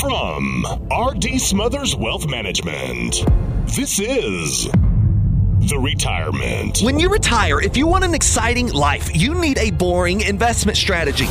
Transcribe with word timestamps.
From 0.00 0.64
RD 0.96 1.40
Smothers 1.40 1.96
Wealth 1.96 2.28
Management, 2.28 3.16
this 3.74 3.98
is 3.98 4.68
The 4.70 5.80
Retirement. 5.82 6.78
When 6.82 7.00
you 7.00 7.08
retire, 7.08 7.60
if 7.60 7.76
you 7.76 7.88
want 7.88 8.04
an 8.04 8.14
exciting 8.14 8.68
life, 8.68 9.10
you 9.16 9.34
need 9.34 9.58
a 9.58 9.72
boring 9.72 10.20
investment 10.20 10.78
strategy. 10.78 11.26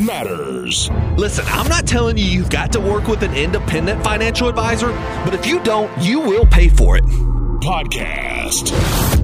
Matters. 0.00 0.88
Listen, 1.16 1.44
I'm 1.48 1.68
not 1.68 1.88
telling 1.88 2.16
you 2.16 2.24
you've 2.24 2.50
got 2.50 2.72
to 2.74 2.80
work 2.80 3.08
with 3.08 3.24
an 3.24 3.34
independent 3.34 4.04
financial 4.04 4.48
advisor, 4.48 4.92
but 5.24 5.34
if 5.34 5.44
you 5.44 5.58
don't, 5.64 5.90
you 6.00 6.20
will 6.20 6.46
pay 6.46 6.68
for 6.68 6.96
it. 6.96 7.02
Podcast. 7.04 9.17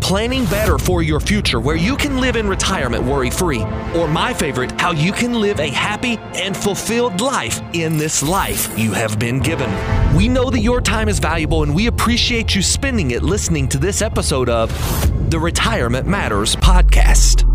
planning 0.00 0.44
better 0.46 0.78
for 0.78 1.02
your 1.02 1.20
future 1.20 1.60
where 1.60 1.76
you 1.76 1.96
can 1.96 2.20
live 2.20 2.36
in 2.36 2.48
retirement 2.48 3.04
worry 3.04 3.30
free, 3.30 3.62
or 3.94 4.08
my 4.08 4.32
favorite, 4.34 4.72
how 4.80 4.92
you 4.92 5.12
can 5.12 5.40
live 5.40 5.60
a 5.60 5.68
happy 5.68 6.16
and 6.34 6.56
fulfilled 6.56 7.20
life 7.20 7.60
in 7.74 7.96
this 7.96 8.22
life 8.22 8.76
you 8.78 8.92
have 8.92 9.18
been 9.18 9.38
given. 9.38 9.70
We 10.16 10.28
know 10.28 10.50
that 10.50 10.60
your 10.60 10.80
time 10.80 11.08
is 11.08 11.18
valuable 11.18 11.62
and 11.62 11.74
we 11.74 11.86
appreciate 11.86 12.54
you 12.54 12.62
spending 12.62 13.12
it 13.12 13.22
listening 13.22 13.68
to 13.68 13.78
this 13.78 14.02
episode 14.02 14.48
of 14.48 14.70
the 15.30 15.38
Retirement 15.38 16.06
Matters 16.06 16.56
Podcast. 16.56 17.46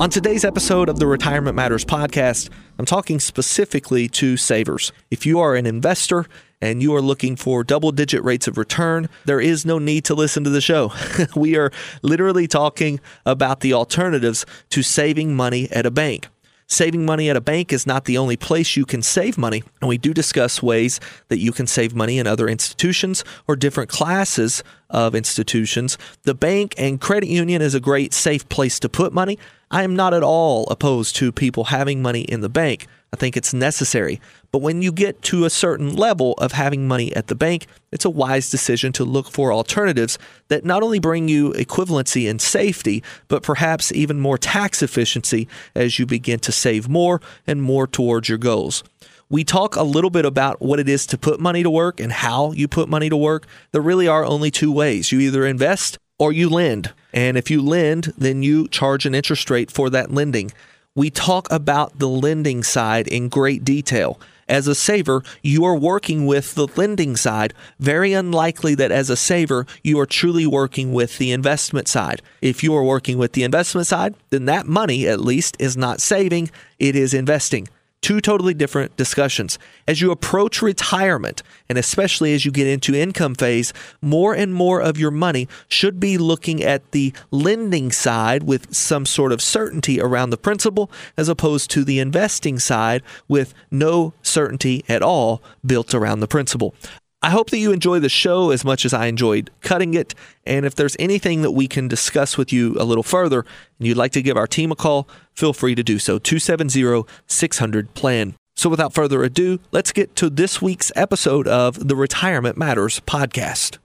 On 0.00 0.10
today's 0.10 0.44
episode 0.44 0.88
of 0.88 0.98
the 0.98 1.06
Retirement 1.06 1.54
Matters 1.54 1.84
podcast, 1.84 2.50
I'm 2.80 2.84
talking 2.84 3.20
specifically 3.20 4.08
to 4.08 4.36
savers. 4.36 4.90
If 5.08 5.24
you 5.24 5.38
are 5.38 5.54
an 5.54 5.66
investor 5.66 6.26
and 6.64 6.82
you 6.82 6.94
are 6.94 7.02
looking 7.02 7.36
for 7.36 7.62
double 7.62 7.92
digit 7.92 8.24
rates 8.24 8.48
of 8.48 8.56
return, 8.56 9.10
there 9.26 9.40
is 9.40 9.66
no 9.66 9.78
need 9.78 10.02
to 10.06 10.14
listen 10.14 10.44
to 10.44 10.50
the 10.50 10.62
show. 10.62 10.92
we 11.36 11.56
are 11.56 11.70
literally 12.00 12.48
talking 12.48 13.00
about 13.26 13.60
the 13.60 13.74
alternatives 13.74 14.46
to 14.70 14.82
saving 14.82 15.36
money 15.36 15.70
at 15.70 15.84
a 15.84 15.90
bank. 15.90 16.28
Saving 16.66 17.04
money 17.04 17.28
at 17.28 17.36
a 17.36 17.42
bank 17.42 17.70
is 17.70 17.86
not 17.86 18.06
the 18.06 18.16
only 18.16 18.38
place 18.38 18.76
you 18.76 18.86
can 18.86 19.02
save 19.02 19.36
money, 19.36 19.62
and 19.82 19.88
we 19.90 19.98
do 19.98 20.14
discuss 20.14 20.62
ways 20.62 20.98
that 21.28 21.38
you 21.38 21.52
can 21.52 21.66
save 21.66 21.94
money 21.94 22.18
in 22.18 22.26
other 22.26 22.48
institutions 22.48 23.22
or 23.46 23.56
different 23.56 23.90
classes 23.90 24.64
of 24.88 25.14
institutions. 25.14 25.98
The 26.22 26.34
bank 26.34 26.74
and 26.78 26.98
credit 26.98 27.28
union 27.28 27.60
is 27.60 27.74
a 27.74 27.80
great 27.80 28.14
safe 28.14 28.48
place 28.48 28.80
to 28.80 28.88
put 28.88 29.12
money. 29.12 29.38
I 29.70 29.82
am 29.82 29.94
not 29.94 30.14
at 30.14 30.22
all 30.22 30.66
opposed 30.68 31.16
to 31.16 31.30
people 31.30 31.64
having 31.64 32.00
money 32.00 32.22
in 32.22 32.40
the 32.40 32.48
bank. 32.48 32.86
I 33.14 33.16
think 33.16 33.36
it's 33.36 33.54
necessary. 33.54 34.20
But 34.50 34.58
when 34.58 34.82
you 34.82 34.90
get 34.90 35.22
to 35.22 35.44
a 35.44 35.50
certain 35.50 35.94
level 35.94 36.32
of 36.38 36.50
having 36.50 36.88
money 36.88 37.14
at 37.14 37.28
the 37.28 37.36
bank, 37.36 37.68
it's 37.92 38.04
a 38.04 38.10
wise 38.10 38.50
decision 38.50 38.92
to 38.94 39.04
look 39.04 39.30
for 39.30 39.52
alternatives 39.52 40.18
that 40.48 40.64
not 40.64 40.82
only 40.82 40.98
bring 40.98 41.28
you 41.28 41.52
equivalency 41.52 42.28
and 42.28 42.40
safety, 42.40 43.04
but 43.28 43.44
perhaps 43.44 43.92
even 43.92 44.18
more 44.18 44.36
tax 44.36 44.82
efficiency 44.82 45.46
as 45.76 46.00
you 46.00 46.06
begin 46.06 46.40
to 46.40 46.50
save 46.50 46.88
more 46.88 47.20
and 47.46 47.62
more 47.62 47.86
towards 47.86 48.28
your 48.28 48.38
goals. 48.38 48.82
We 49.30 49.44
talk 49.44 49.76
a 49.76 49.84
little 49.84 50.10
bit 50.10 50.24
about 50.24 50.60
what 50.60 50.80
it 50.80 50.88
is 50.88 51.06
to 51.06 51.16
put 51.16 51.38
money 51.38 51.62
to 51.62 51.70
work 51.70 52.00
and 52.00 52.10
how 52.10 52.50
you 52.50 52.66
put 52.66 52.88
money 52.88 53.08
to 53.10 53.16
work. 53.16 53.46
There 53.70 53.80
really 53.80 54.08
are 54.08 54.24
only 54.24 54.50
two 54.50 54.72
ways 54.72 55.12
you 55.12 55.20
either 55.20 55.46
invest 55.46 55.98
or 56.18 56.32
you 56.32 56.48
lend. 56.48 56.92
And 57.12 57.36
if 57.36 57.48
you 57.48 57.62
lend, 57.62 58.12
then 58.18 58.42
you 58.42 58.66
charge 58.66 59.06
an 59.06 59.14
interest 59.14 59.50
rate 59.50 59.70
for 59.70 59.88
that 59.90 60.10
lending. 60.10 60.50
We 60.96 61.10
talk 61.10 61.50
about 61.50 61.98
the 61.98 62.08
lending 62.08 62.62
side 62.62 63.08
in 63.08 63.28
great 63.28 63.64
detail. 63.64 64.20
As 64.48 64.68
a 64.68 64.76
saver, 64.76 65.24
you 65.42 65.64
are 65.64 65.74
working 65.74 66.24
with 66.24 66.54
the 66.54 66.68
lending 66.76 67.16
side. 67.16 67.52
Very 67.80 68.12
unlikely 68.12 68.76
that 68.76 68.92
as 68.92 69.10
a 69.10 69.16
saver, 69.16 69.66
you 69.82 69.98
are 69.98 70.06
truly 70.06 70.46
working 70.46 70.92
with 70.92 71.18
the 71.18 71.32
investment 71.32 71.88
side. 71.88 72.22
If 72.40 72.62
you 72.62 72.76
are 72.76 72.84
working 72.84 73.18
with 73.18 73.32
the 73.32 73.42
investment 73.42 73.88
side, 73.88 74.14
then 74.30 74.44
that 74.44 74.68
money, 74.68 75.08
at 75.08 75.18
least, 75.18 75.56
is 75.58 75.76
not 75.76 76.00
saving, 76.00 76.52
it 76.78 76.94
is 76.94 77.12
investing. 77.12 77.66
Two 78.04 78.20
totally 78.20 78.52
different 78.52 78.94
discussions. 78.98 79.58
As 79.88 80.02
you 80.02 80.10
approach 80.10 80.60
retirement, 80.60 81.42
and 81.70 81.78
especially 81.78 82.34
as 82.34 82.44
you 82.44 82.50
get 82.52 82.66
into 82.66 82.94
income 82.94 83.34
phase, 83.34 83.72
more 84.02 84.34
and 84.34 84.52
more 84.52 84.78
of 84.78 84.98
your 84.98 85.10
money 85.10 85.48
should 85.68 85.98
be 85.98 86.18
looking 86.18 86.62
at 86.62 86.90
the 86.90 87.14
lending 87.30 87.90
side 87.90 88.42
with 88.42 88.74
some 88.74 89.06
sort 89.06 89.32
of 89.32 89.40
certainty 89.40 90.02
around 90.02 90.28
the 90.28 90.36
principal, 90.36 90.90
as 91.16 91.30
opposed 91.30 91.70
to 91.70 91.82
the 91.82 91.98
investing 91.98 92.58
side 92.58 93.02
with 93.26 93.54
no 93.70 94.12
certainty 94.20 94.84
at 94.86 95.00
all 95.00 95.40
built 95.64 95.94
around 95.94 96.20
the 96.20 96.28
principal. 96.28 96.74
I 97.24 97.30
hope 97.30 97.48
that 97.48 97.58
you 97.58 97.72
enjoy 97.72 98.00
the 98.00 98.10
show 98.10 98.50
as 98.50 98.66
much 98.66 98.84
as 98.84 98.92
I 98.92 99.06
enjoyed 99.06 99.50
cutting 99.62 99.94
it. 99.94 100.14
And 100.44 100.66
if 100.66 100.74
there's 100.74 100.94
anything 100.98 101.40
that 101.40 101.52
we 101.52 101.66
can 101.66 101.88
discuss 101.88 102.36
with 102.36 102.52
you 102.52 102.76
a 102.78 102.84
little 102.84 103.02
further 103.02 103.46
and 103.78 103.88
you'd 103.88 103.96
like 103.96 104.12
to 104.12 104.20
give 104.20 104.36
our 104.36 104.46
team 104.46 104.70
a 104.70 104.76
call, 104.76 105.08
feel 105.32 105.54
free 105.54 105.74
to 105.74 105.82
do 105.82 105.98
so. 105.98 106.18
270 106.18 107.04
600 107.26 107.94
PLAN. 107.94 108.34
So 108.56 108.68
without 108.68 108.92
further 108.92 109.24
ado, 109.24 109.58
let's 109.72 109.90
get 109.90 110.14
to 110.16 110.28
this 110.28 110.60
week's 110.60 110.92
episode 110.96 111.48
of 111.48 111.88
the 111.88 111.96
Retirement 111.96 112.58
Matters 112.58 113.00
podcast. 113.00 113.78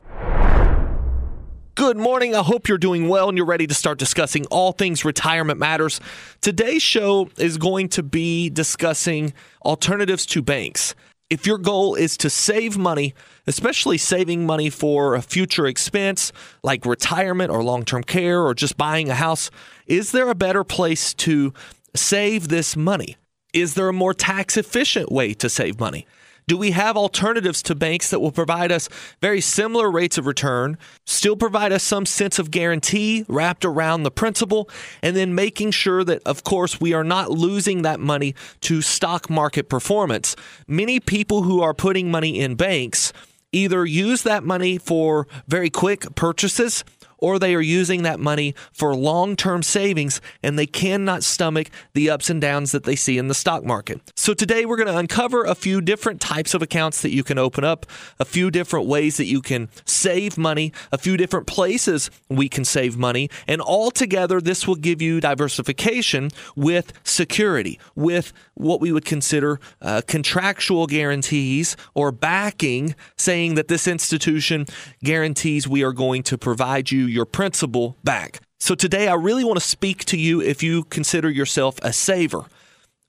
Good 1.75 1.95
morning. 1.95 2.35
I 2.35 2.43
hope 2.43 2.67
you're 2.67 2.77
doing 2.77 3.07
well 3.07 3.29
and 3.29 3.37
you're 3.37 3.47
ready 3.47 3.67
to 3.67 3.73
start 3.73 3.99
discussing 3.99 4.47
all 4.47 4.73
things 4.73 5.05
retirement 5.05 5.59
matters. 5.59 6.01
Today's 6.41 6.81
show 6.81 7.29
is 7.37 7.57
going 7.57 7.87
to 7.89 8.03
be 8.03 8.49
discussing 8.49 9.31
alternatives 9.63 10.25
to 10.25 10.41
banks 10.41 10.93
if 11.29 11.45
your 11.45 11.57
goal 11.57 11.95
is 11.95 12.17
to 12.17 12.29
save 12.29 12.77
money, 12.77 13.13
especially 13.45 13.97
saving 13.97 14.45
money 14.45 14.69
for 14.69 15.15
a 15.15 15.21
future 15.21 15.67
expense 15.67 16.31
like 16.63 16.85
retirement 16.85 17.51
or 17.51 17.63
long 17.63 17.85
term 17.85 18.03
care 18.03 18.41
or 18.41 18.53
just 18.53 18.77
buying 18.77 19.09
a 19.09 19.15
house, 19.15 19.51
is 19.85 20.11
there 20.11 20.29
a 20.29 20.35
better 20.35 20.63
place 20.63 21.13
to 21.15 21.53
save 21.95 22.47
this 22.47 22.75
money? 22.75 23.17
Is 23.53 23.73
there 23.75 23.89
a 23.89 23.93
more 23.93 24.13
tax 24.13 24.57
efficient 24.57 25.11
way 25.11 25.33
to 25.35 25.49
save 25.49 25.79
money? 25.79 26.05
Do 26.49 26.57
we 26.57 26.71
have 26.71 26.97
alternatives 26.97 27.61
to 27.61 27.75
banks 27.75 28.09
that 28.09 28.21
will 28.21 28.31
provide 28.31 28.71
us 28.71 28.89
very 29.21 29.39
similar 29.39 29.91
rates 29.91 30.17
of 30.17 30.25
return, 30.25 30.79
still 31.05 31.35
provide 31.35 31.71
us 31.71 31.83
some 31.83 32.07
sense 32.07 32.39
of 32.39 32.49
guarantee 32.49 33.23
wrapped 33.27 33.65
around 33.65 34.01
the 34.01 34.09
principal, 34.09 34.67
and 35.03 35.15
then 35.15 35.35
making 35.35 35.69
sure 35.69 36.03
that, 36.03 36.23
of 36.25 36.43
course, 36.43 36.81
we 36.81 36.91
are 36.91 37.03
not 37.03 37.29
losing 37.29 37.83
that 37.83 37.99
money 37.99 38.33
to 38.61 38.81
stock 38.81 39.29
market 39.29 39.69
performance? 39.69 40.35
Many 40.67 40.99
people 40.99 41.43
who 41.43 41.61
are 41.61 41.75
putting 41.75 42.09
money 42.09 42.39
in 42.39 42.55
banks 42.55 43.13
either 43.51 43.85
use 43.85 44.23
that 44.23 44.43
money 44.43 44.79
for 44.79 45.27
very 45.47 45.69
quick 45.69 46.15
purchases 46.15 46.83
or 47.21 47.39
they 47.39 47.55
are 47.55 47.61
using 47.61 48.03
that 48.03 48.19
money 48.19 48.55
for 48.71 48.95
long 48.95 49.35
term 49.35 49.63
savings 49.63 50.21
and 50.43 50.57
they 50.57 50.65
cannot 50.65 51.23
stomach 51.23 51.69
the 51.93 52.09
ups 52.09 52.29
and 52.29 52.41
downs 52.41 52.71
that 52.71 52.83
they 52.83 52.95
see 52.95 53.17
in 53.17 53.27
the 53.27 53.33
stock 53.33 53.63
market. 53.63 54.01
So, 54.15 54.33
today 54.33 54.65
we're 54.65 54.77
going 54.77 54.87
to 54.87 54.97
uncover 54.97 55.43
a 55.43 55.55
few 55.55 55.81
different 55.81 56.21
types 56.21 56.53
of 56.53 56.61
accounts 56.61 57.01
that 57.01 57.11
you 57.11 57.23
can 57.23 57.37
open 57.37 57.63
up, 57.63 57.85
a 58.19 58.25
few 58.25 58.51
different 58.51 58.87
ways 58.87 59.17
that 59.17 59.25
you 59.25 59.41
can 59.41 59.69
save 59.85 60.37
money, 60.37 60.73
a 60.91 60.97
few 60.97 61.17
different 61.17 61.47
places 61.47 62.09
we 62.29 62.49
can 62.49 62.65
save 62.65 62.97
money, 62.97 63.29
and 63.47 63.61
all 63.61 63.91
together, 63.91 64.41
this 64.41 64.67
will 64.67 64.75
give 64.75 65.01
you 65.01 65.19
diversification 65.19 66.29
with 66.55 66.93
security, 67.03 67.79
with 67.95 68.33
what 68.53 68.81
we 68.81 68.91
would 68.91 69.05
consider 69.05 69.59
uh, 69.81 70.01
contractual 70.07 70.87
guarantees 70.87 71.75
or 71.93 72.11
backing, 72.11 72.95
saying 73.17 73.55
that 73.55 73.67
this 73.67 73.87
institution 73.87 74.65
guarantees 75.03 75.67
we 75.67 75.83
are 75.83 75.93
going 75.93 76.23
to 76.23 76.37
provide 76.37 76.91
you 76.91 77.05
your 77.09 77.25
principal 77.25 77.97
back. 78.03 78.41
So 78.59 78.75
today, 78.75 79.07
I 79.07 79.13
really 79.15 79.43
want 79.43 79.59
to 79.59 79.65
speak 79.65 80.05
to 80.05 80.17
you 80.17 80.41
if 80.41 80.61
you 80.61 80.83
consider 80.85 81.29
yourself 81.29 81.79
a 81.81 81.93
saver. 81.93 82.45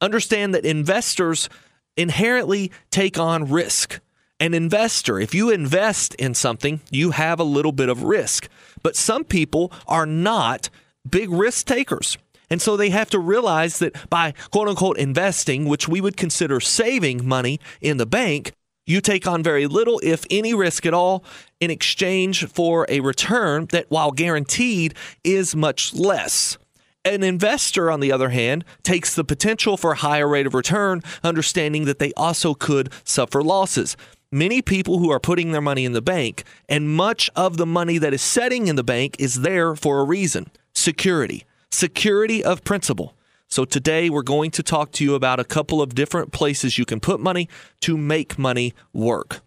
Understand 0.01 0.55
that 0.55 0.65
investors 0.65 1.49
inherently 1.97 2.73
take 2.91 3.19
on 3.19 3.51
risk. 3.51 4.01
An 4.39 4.55
investor, 4.55 5.21
if 5.21 5.35
you 5.35 5.51
invest 5.51 6.15
in 6.15 6.35
something, 6.35 6.81
you 6.91 7.11
have 7.11 7.39
a 7.39 7.45
little 7.45 7.73
bit 7.73 7.91
of 7.91 8.05
risk. 8.05 8.49
But 8.83 8.97
some 8.97 9.25
people 9.25 9.71
are 9.87 10.07
not 10.07 10.71
big 11.09 11.31
risk 11.31 11.67
takers. 11.67 12.17
And 12.49 12.61
so 12.61 12.77
they 12.77 12.91
have 12.91 13.11
to 13.11 13.19
realize 13.19 13.79
that 13.79 14.09
by 14.09 14.33
quote 14.51 14.69
unquote 14.69 14.99
investing, 14.99 15.67
which 15.67 15.89
we 15.89 16.01
would 16.01 16.17
consider 16.17 16.59
saving 16.59 17.27
money 17.27 17.61
in 17.81 17.99
the 17.99 18.07
bank, 18.07 18.53
you 18.91 19.01
take 19.01 19.27
on 19.27 19.43
very 19.43 19.67
little, 19.67 20.01
if 20.03 20.27
any 20.31 20.53
risk 20.53 20.85
at 20.85 20.93
all, 20.93 21.25
in 21.61 21.71
exchange 21.71 22.47
for 22.47 22.85
a 22.89 23.01
return 23.01 23.67
that, 23.67 23.87
while 23.89 24.11
guaranteed, 24.11 24.95
is 25.23 25.55
much 25.55 25.95
less. 25.95 26.59
An 27.05 27.23
investor, 27.23 27.91
on 27.91 28.01
the 28.01 28.13
other 28.13 28.31
hand, 28.31 28.65
takes 28.83 29.15
the 29.15 29.25
potential 29.25 29.77
for 29.77 29.93
a 29.93 29.97
higher 29.97 30.29
rate 30.29 30.47
of 30.47 30.55
return, 30.55 31.03
understanding 31.23 31.85
that 31.85 31.99
they 32.01 32.13
also 32.15 32.53
could 32.53 32.93
suffer 33.05 33.43
losses. 33.43 33.97
Many 34.33 34.61
people 34.61 34.99
who 34.99 35.11
are 35.11 35.21
putting 35.21 35.53
their 35.53 35.61
money 35.61 35.85
in 35.85 35.93
the 35.93 36.03
bank, 36.03 36.45
and 36.69 36.91
much 36.91 37.31
of 37.35 37.57
the 37.57 37.67
money 37.67 37.97
that 37.99 38.13
is 38.13 38.21
setting 38.21 38.67
in 38.67 38.77
the 38.77 38.85
bank 38.85 39.17
is 39.19 39.43
there 39.43 39.75
for 39.75 40.01
a 40.01 40.05
reason 40.05 40.51
security, 40.75 41.45
security 41.71 42.43
of 42.43 42.65
principal. 42.65 43.15
So 43.53 43.65
today 43.65 44.11
we're 44.11 44.23
going 44.23 44.53
to 44.53 44.63
talk 44.63 44.93
to 44.93 45.05
you 45.05 45.17
about 45.17 45.41
a 45.41 45.45
couple 45.45 45.83
of 45.83 45.93
different 45.93 46.31
places 46.31 46.79
you 46.79 46.85
can 46.85 47.01
put 47.01 47.19
money 47.19 47.49
to 47.81 47.99
make 47.99 48.39
money 48.39 48.75
work. 48.93 49.41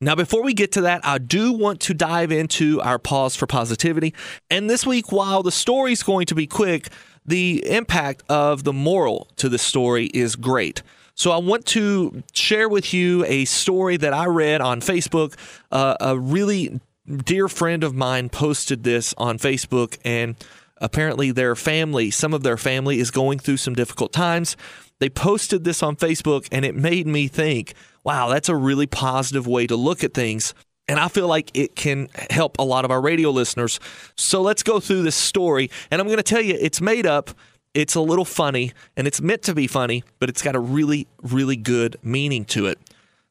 Now, 0.00 0.14
before 0.14 0.44
we 0.44 0.54
get 0.54 0.70
to 0.72 0.82
that, 0.82 1.04
I 1.04 1.18
do 1.18 1.52
want 1.52 1.80
to 1.80 1.92
dive 1.92 2.30
into 2.30 2.80
our 2.80 3.00
pause 3.00 3.34
for 3.34 3.48
positivity. 3.48 4.14
And 4.50 4.70
this 4.70 4.86
week, 4.86 5.10
while 5.10 5.42
the 5.42 5.50
story 5.50 5.90
is 5.92 6.04
going 6.04 6.26
to 6.26 6.34
be 6.36 6.46
quick, 6.46 6.90
the 7.26 7.68
impact 7.68 8.22
of 8.28 8.62
the 8.62 8.72
moral 8.72 9.26
to 9.36 9.48
the 9.48 9.58
story 9.58 10.06
is 10.06 10.36
great. 10.36 10.82
So 11.16 11.32
I 11.32 11.38
want 11.38 11.66
to 11.66 12.22
share 12.32 12.68
with 12.68 12.94
you 12.94 13.24
a 13.26 13.46
story 13.46 13.96
that 13.96 14.14
I 14.14 14.26
read 14.26 14.60
on 14.60 14.80
Facebook. 14.80 15.34
Uh, 15.72 15.96
a 16.00 16.16
really 16.16 16.80
dear 17.24 17.48
friend 17.48 17.82
of 17.82 17.94
mine 17.94 18.28
posted 18.28 18.84
this 18.84 19.12
on 19.18 19.38
Facebook, 19.38 19.98
and 20.04 20.36
apparently 20.80 21.30
their 21.30 21.54
family, 21.54 22.10
some 22.10 22.34
of 22.34 22.42
their 22.42 22.56
family, 22.56 22.98
is 22.98 23.10
going 23.10 23.38
through 23.38 23.58
some 23.58 23.74
difficult 23.74 24.12
times. 24.12 24.56
They 24.98 25.08
posted 25.08 25.64
this 25.64 25.82
on 25.82 25.96
Facebook, 25.96 26.48
and 26.52 26.64
it 26.64 26.74
made 26.74 27.06
me 27.06 27.28
think, 27.28 27.74
wow, 28.04 28.28
that's 28.28 28.48
a 28.48 28.56
really 28.56 28.86
positive 28.86 29.46
way 29.46 29.66
to 29.66 29.76
look 29.76 30.04
at 30.04 30.14
things. 30.14 30.54
And 30.88 30.98
I 30.98 31.08
feel 31.08 31.28
like 31.28 31.50
it 31.54 31.76
can 31.76 32.08
help 32.30 32.58
a 32.58 32.64
lot 32.64 32.84
of 32.84 32.90
our 32.90 33.00
radio 33.00 33.30
listeners. 33.30 33.78
So 34.16 34.42
let's 34.42 34.62
go 34.62 34.80
through 34.80 35.02
this 35.02 35.16
story. 35.16 35.70
And 35.90 36.00
I'm 36.00 36.08
going 36.08 36.16
to 36.16 36.22
tell 36.22 36.42
you, 36.42 36.56
it's 36.60 36.80
made 36.80 37.06
up 37.06 37.30
it's 37.74 37.94
a 37.94 38.00
little 38.00 38.24
funny 38.24 38.72
and 38.96 39.06
it's 39.06 39.20
meant 39.20 39.42
to 39.42 39.54
be 39.54 39.66
funny, 39.66 40.02
but 40.18 40.28
it's 40.28 40.42
got 40.42 40.56
a 40.56 40.60
really, 40.60 41.06
really 41.22 41.56
good 41.56 41.96
meaning 42.02 42.44
to 42.46 42.66
it. 42.66 42.78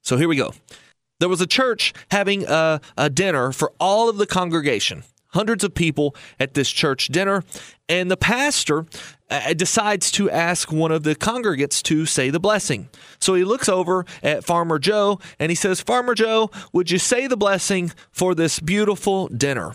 So 0.02 0.18
here 0.18 0.30
we 0.30 0.38
go. 0.38 0.54
There 1.20 1.30
was 1.30 1.42
a 1.42 1.48
church 1.48 1.94
having 2.10 2.46
a, 2.48 2.80
a 2.98 3.10
dinner 3.10 3.52
for 3.52 3.74
all 3.80 4.08
of 4.08 4.18
the 4.18 4.26
congregation, 4.26 5.04
hundreds 5.30 5.64
of 5.64 5.74
people 5.74 6.16
at 6.40 6.54
this 6.54 6.70
church 6.70 7.08
dinner, 7.08 7.44
and 7.88 8.10
the 8.10 8.18
pastor 8.18 8.86
uh, 9.30 9.54
decides 9.54 10.12
to 10.12 10.30
ask 10.30 10.72
one 10.72 10.92
of 10.92 11.04
the 11.04 11.16
congregants 11.16 11.82
to 11.84 12.06
say 12.06 12.30
the 12.30 12.40
blessing. 12.40 12.90
So 13.20 13.36
he 13.36 13.44
looks 13.44 13.70
over 13.70 14.06
at 14.24 14.44
Farmer 14.44 14.80
Joe 14.80 15.20
and 15.40 15.52
he 15.52 15.56
says, 15.56 15.82
Farmer 15.82 16.16
Joe, 16.16 16.50
would 16.74 16.92
you 16.92 17.00
say 17.00 17.28
the 17.28 17.38
blessing 17.38 17.92
for 18.12 18.36
this 18.36 18.60
beautiful 18.60 19.28
dinner? 19.28 19.74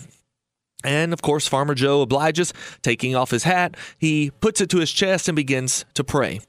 And 0.83 1.13
of 1.13 1.21
course, 1.21 1.47
Farmer 1.47 1.73
Joe 1.73 2.01
obliges, 2.01 2.53
taking 2.81 3.15
off 3.15 3.31
his 3.31 3.43
hat. 3.43 3.75
He 3.97 4.31
puts 4.39 4.61
it 4.61 4.69
to 4.69 4.79
his 4.79 4.91
chest 4.91 5.27
and 5.27 5.35
begins 5.35 5.85
to 5.95 6.03
pray. 6.03 6.41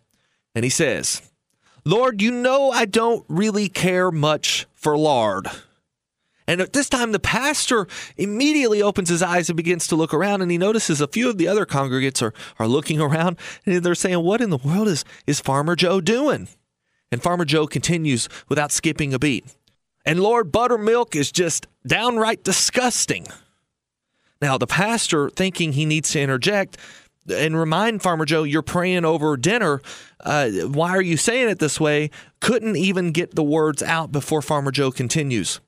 And 0.55 0.65
he 0.65 0.71
says, 0.71 1.23
Lord, 1.85 2.21
you 2.21 2.31
know 2.31 2.71
I 2.71 2.85
don't 2.85 3.25
really 3.29 3.69
care 3.69 4.11
much 4.11 4.67
for 4.75 4.97
lard. 4.97 5.49
And 6.47 6.61
at 6.61 6.73
this 6.73 6.89
time, 6.89 7.13
the 7.13 7.19
pastor 7.19 7.87
immediately 8.17 8.81
opens 8.81 9.09
his 9.09 9.23
eyes 9.23 9.49
and 9.49 9.57
begins 9.57 9.87
to 9.89 9.97
look 9.97 10.15
around, 10.15 10.43
and 10.43 10.51
he 10.51 10.59
notices 10.59 11.01
a 11.01 11.09
few 11.09 11.29
of 11.29 11.39
the 11.39 11.49
other 11.49 11.67
congregants 11.67 12.23
are, 12.23 12.33
are 12.59 12.69
looking 12.69 13.01
around, 13.01 13.39
and 13.65 13.83
they're 13.83 13.95
saying, 13.95 14.23
What 14.23 14.41
in 14.41 14.51
the 14.51 14.59
world 14.59 14.89
is, 14.89 15.05
is 15.27 15.41
Farmer 15.41 15.75
Joe 15.75 16.01
doing? 16.01 16.49
And 17.11 17.23
Farmer 17.23 17.45
Joe 17.45 17.67
continues 17.67 18.29
without 18.49 18.73
skipping 18.73 19.15
a 19.15 19.19
beat. 19.19 19.45
And 20.05 20.21
Lord, 20.21 20.53
buttermilk 20.53 21.17
is 21.17 21.33
just 21.33 21.67
downright 21.87 22.45
disgusting. 22.45 23.27
Now, 24.41 24.59
the 24.59 24.67
pastor, 24.67 25.31
thinking 25.31 25.73
he 25.73 25.85
needs 25.85 26.11
to 26.11 26.21
interject 26.21 26.79
and 27.29 27.59
remind 27.59 28.03
Farmer 28.03 28.25
Joe, 28.25 28.45
you're 28.45 28.63
praying 28.63 29.05
over 29.05 29.37
dinner. 29.37 29.81
Uh, 30.21 30.51
why 30.51 30.91
are 30.91 31.03
you 31.03 31.17
saying 31.17 31.49
it 31.49 31.59
this 31.59 31.81
way? 31.81 32.11
Couldn't 32.41 32.77
even 32.77 33.13
get 33.13 33.35
the 33.35 33.43
words 33.43 33.83
out 33.83 34.13
before 34.13 34.43
Farmer 34.43 34.71
Joe 34.71 34.91
continues. 34.91 35.61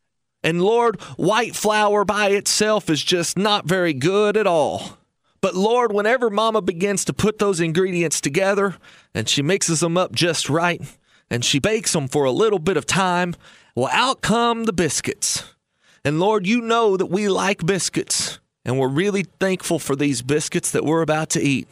And 0.42 0.62
Lord, 0.62 1.00
white 1.16 1.56
flour 1.56 2.04
by 2.04 2.28
itself 2.30 2.88
is 2.88 3.02
just 3.02 3.36
not 3.36 3.66
very 3.66 3.92
good 3.92 4.36
at 4.36 4.46
all. 4.46 4.98
But 5.40 5.54
Lord, 5.54 5.92
whenever 5.92 6.30
Mama 6.30 6.62
begins 6.62 7.04
to 7.06 7.12
put 7.12 7.38
those 7.38 7.60
ingredients 7.60 8.20
together 8.20 8.76
and 9.14 9.28
she 9.28 9.42
mixes 9.42 9.80
them 9.80 9.96
up 9.96 10.12
just 10.12 10.48
right 10.48 10.80
and 11.30 11.44
she 11.44 11.58
bakes 11.58 11.92
them 11.92 12.08
for 12.08 12.24
a 12.24 12.32
little 12.32 12.58
bit 12.58 12.76
of 12.76 12.86
time, 12.86 13.34
well, 13.74 13.88
out 13.92 14.20
come 14.20 14.64
the 14.64 14.72
biscuits. 14.72 15.54
And 16.04 16.18
Lord, 16.18 16.46
you 16.46 16.60
know 16.60 16.96
that 16.96 17.06
we 17.06 17.28
like 17.28 17.64
biscuits 17.64 18.40
and 18.64 18.78
we're 18.78 18.88
really 18.88 19.24
thankful 19.38 19.78
for 19.78 19.94
these 19.94 20.22
biscuits 20.22 20.70
that 20.72 20.84
we're 20.84 21.02
about 21.02 21.30
to 21.30 21.40
eat. 21.40 21.68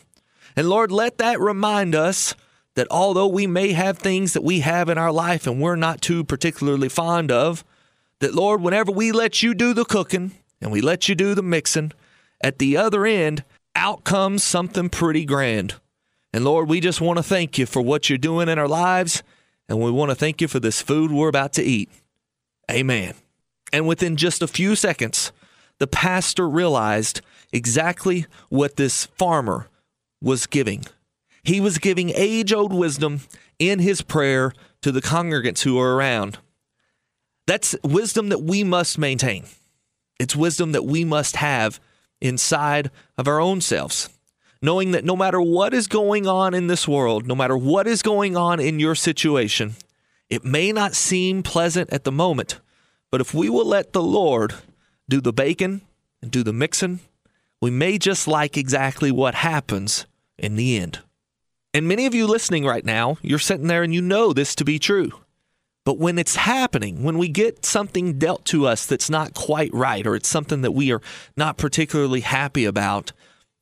And 0.54 0.68
Lord, 0.68 0.90
let 0.90 1.18
that 1.18 1.40
remind 1.40 1.94
us 1.94 2.34
that 2.74 2.86
although 2.90 3.26
we 3.26 3.46
may 3.46 3.72
have 3.72 3.98
things 3.98 4.32
that 4.32 4.44
we 4.44 4.60
have 4.60 4.88
in 4.88 4.98
our 4.98 5.12
life 5.12 5.46
and 5.46 5.60
we're 5.60 5.76
not 5.76 6.00
too 6.00 6.24
particularly 6.24 6.88
fond 6.88 7.32
of, 7.32 7.64
that 8.20 8.34
Lord, 8.34 8.60
whenever 8.60 8.90
we 8.92 9.12
let 9.12 9.42
you 9.42 9.54
do 9.54 9.74
the 9.74 9.84
cooking 9.84 10.32
and 10.60 10.72
we 10.72 10.80
let 10.80 11.08
you 11.08 11.14
do 11.14 11.34
the 11.34 11.42
mixing, 11.42 11.92
at 12.40 12.58
the 12.58 12.76
other 12.76 13.06
end, 13.06 13.44
out 13.74 14.04
comes 14.04 14.42
something 14.42 14.88
pretty 14.88 15.24
grand. 15.24 15.74
And 16.32 16.44
Lord, 16.44 16.68
we 16.68 16.80
just 16.80 17.00
want 17.00 17.18
to 17.18 17.22
thank 17.22 17.58
you 17.58 17.66
for 17.66 17.80
what 17.82 18.08
you're 18.08 18.18
doing 18.18 18.48
in 18.48 18.58
our 18.58 18.68
lives, 18.68 19.22
and 19.68 19.80
we 19.80 19.90
want 19.90 20.10
to 20.10 20.14
thank 20.14 20.40
you 20.40 20.48
for 20.48 20.60
this 20.60 20.82
food 20.82 21.10
we're 21.10 21.28
about 21.28 21.52
to 21.54 21.62
eat. 21.62 21.90
Amen. 22.70 23.14
And 23.72 23.86
within 23.86 24.16
just 24.16 24.42
a 24.42 24.46
few 24.46 24.76
seconds, 24.76 25.32
the 25.78 25.86
pastor 25.86 26.48
realized 26.48 27.20
exactly 27.52 28.26
what 28.48 28.76
this 28.76 29.06
farmer 29.06 29.68
was 30.20 30.46
giving. 30.46 30.84
He 31.42 31.60
was 31.60 31.78
giving 31.78 32.10
age 32.10 32.52
old 32.52 32.72
wisdom 32.72 33.20
in 33.58 33.78
his 33.78 34.02
prayer 34.02 34.52
to 34.82 34.90
the 34.90 35.02
congregants 35.02 35.62
who 35.62 35.76
were 35.76 35.94
around. 35.94 36.38
That's 37.46 37.76
wisdom 37.82 38.28
that 38.31 38.43
we 38.43 38.64
must 38.64 38.98
maintain. 38.98 39.44
It's 40.19 40.34
wisdom 40.34 40.72
that 40.72 40.84
we 40.84 41.04
must 41.04 41.37
have 41.37 41.81
inside 42.20 42.90
of 43.16 43.28
our 43.28 43.40
own 43.40 43.60
selves. 43.60 44.08
Knowing 44.62 44.93
that 44.93 45.04
no 45.04 45.14
matter 45.14 45.40
what 45.40 45.75
is 45.75 45.87
going 45.87 46.26
on 46.26 46.54
in 46.54 46.66
this 46.66 46.88
world, 46.88 47.26
no 47.26 47.34
matter 47.34 47.56
what 47.56 47.87
is 47.87 48.02
going 48.02 48.37
on 48.37 48.58
in 48.58 48.81
your 48.81 48.94
situation, 48.94 49.76
it 50.28 50.44
may 50.44 50.72
not 50.72 50.94
seem 50.94 51.43
pleasant 51.43 51.93
at 51.93 52.04
the 52.04 52.12
moment, 52.12 52.58
but 53.10 53.20
if 53.20 53.32
we 53.32 53.49
will 53.49 53.66
let 53.66 53.92
the 53.92 54.02
Lord 54.02 54.54
do 55.08 55.20
the 55.20 55.32
baking 55.32 55.82
and 56.20 56.31
do 56.31 56.42
the 56.42 56.52
mixing, 56.52 57.00
we 57.60 57.70
may 57.70 57.99
just 57.99 58.26
like 58.26 58.56
exactly 58.56 59.12
what 59.12 59.34
happens 59.37 60.06
in 60.38 60.56
the 60.56 60.78
end. 60.78 61.00
And 61.72 61.87
many 61.87 62.06
of 62.06 62.14
you 62.14 62.26
listening 62.26 62.64
right 62.64 62.84
now, 62.84 63.19
you're 63.22 63.38
sitting 63.38 63.66
there 63.66 63.82
and 63.82 63.94
you 63.94 64.02
know 64.02 64.32
this 64.32 64.54
to 64.56 64.64
be 64.64 64.78
true. 64.78 65.12
But 65.87 65.99
when 65.99 66.19
it's 66.19 66.35
happening, 66.35 67.05
when 67.05 67.17
we 67.17 67.29
get 67.29 67.65
something 67.65 68.19
dealt 68.19 68.44
to 68.47 68.67
us 68.67 68.87
that's 68.87 69.09
not 69.09 69.35
quite 69.35 69.73
right, 69.73 70.05
or 70.05 70.17
it's 70.17 70.29
something 70.29 70.62
that 70.62 70.73
we 70.73 70.91
are 70.91 71.00
not 71.37 71.59
particularly 71.59 72.23
happy 72.23 72.65
about, 72.65 73.12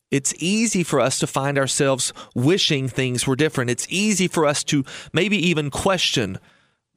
it's 0.09 0.33
easy 0.39 0.81
for 0.81 0.99
us 0.99 1.19
to 1.19 1.27
find 1.27 1.55
ourselves 1.55 2.13
wishing 2.33 2.89
things 2.89 3.27
were 3.27 3.35
different. 3.35 3.69
It's 3.69 3.85
easy 3.91 4.27
for 4.27 4.47
us 4.47 4.63
to 4.65 4.83
maybe 5.13 5.37
even 5.37 5.69
question 5.69 6.39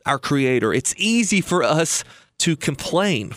our 0.07 0.19
Creator. 0.19 0.73
It's 0.73 0.95
easy 0.97 1.43
for 1.43 1.63
us 1.63 2.05
to 2.39 2.57
complain. 2.57 3.35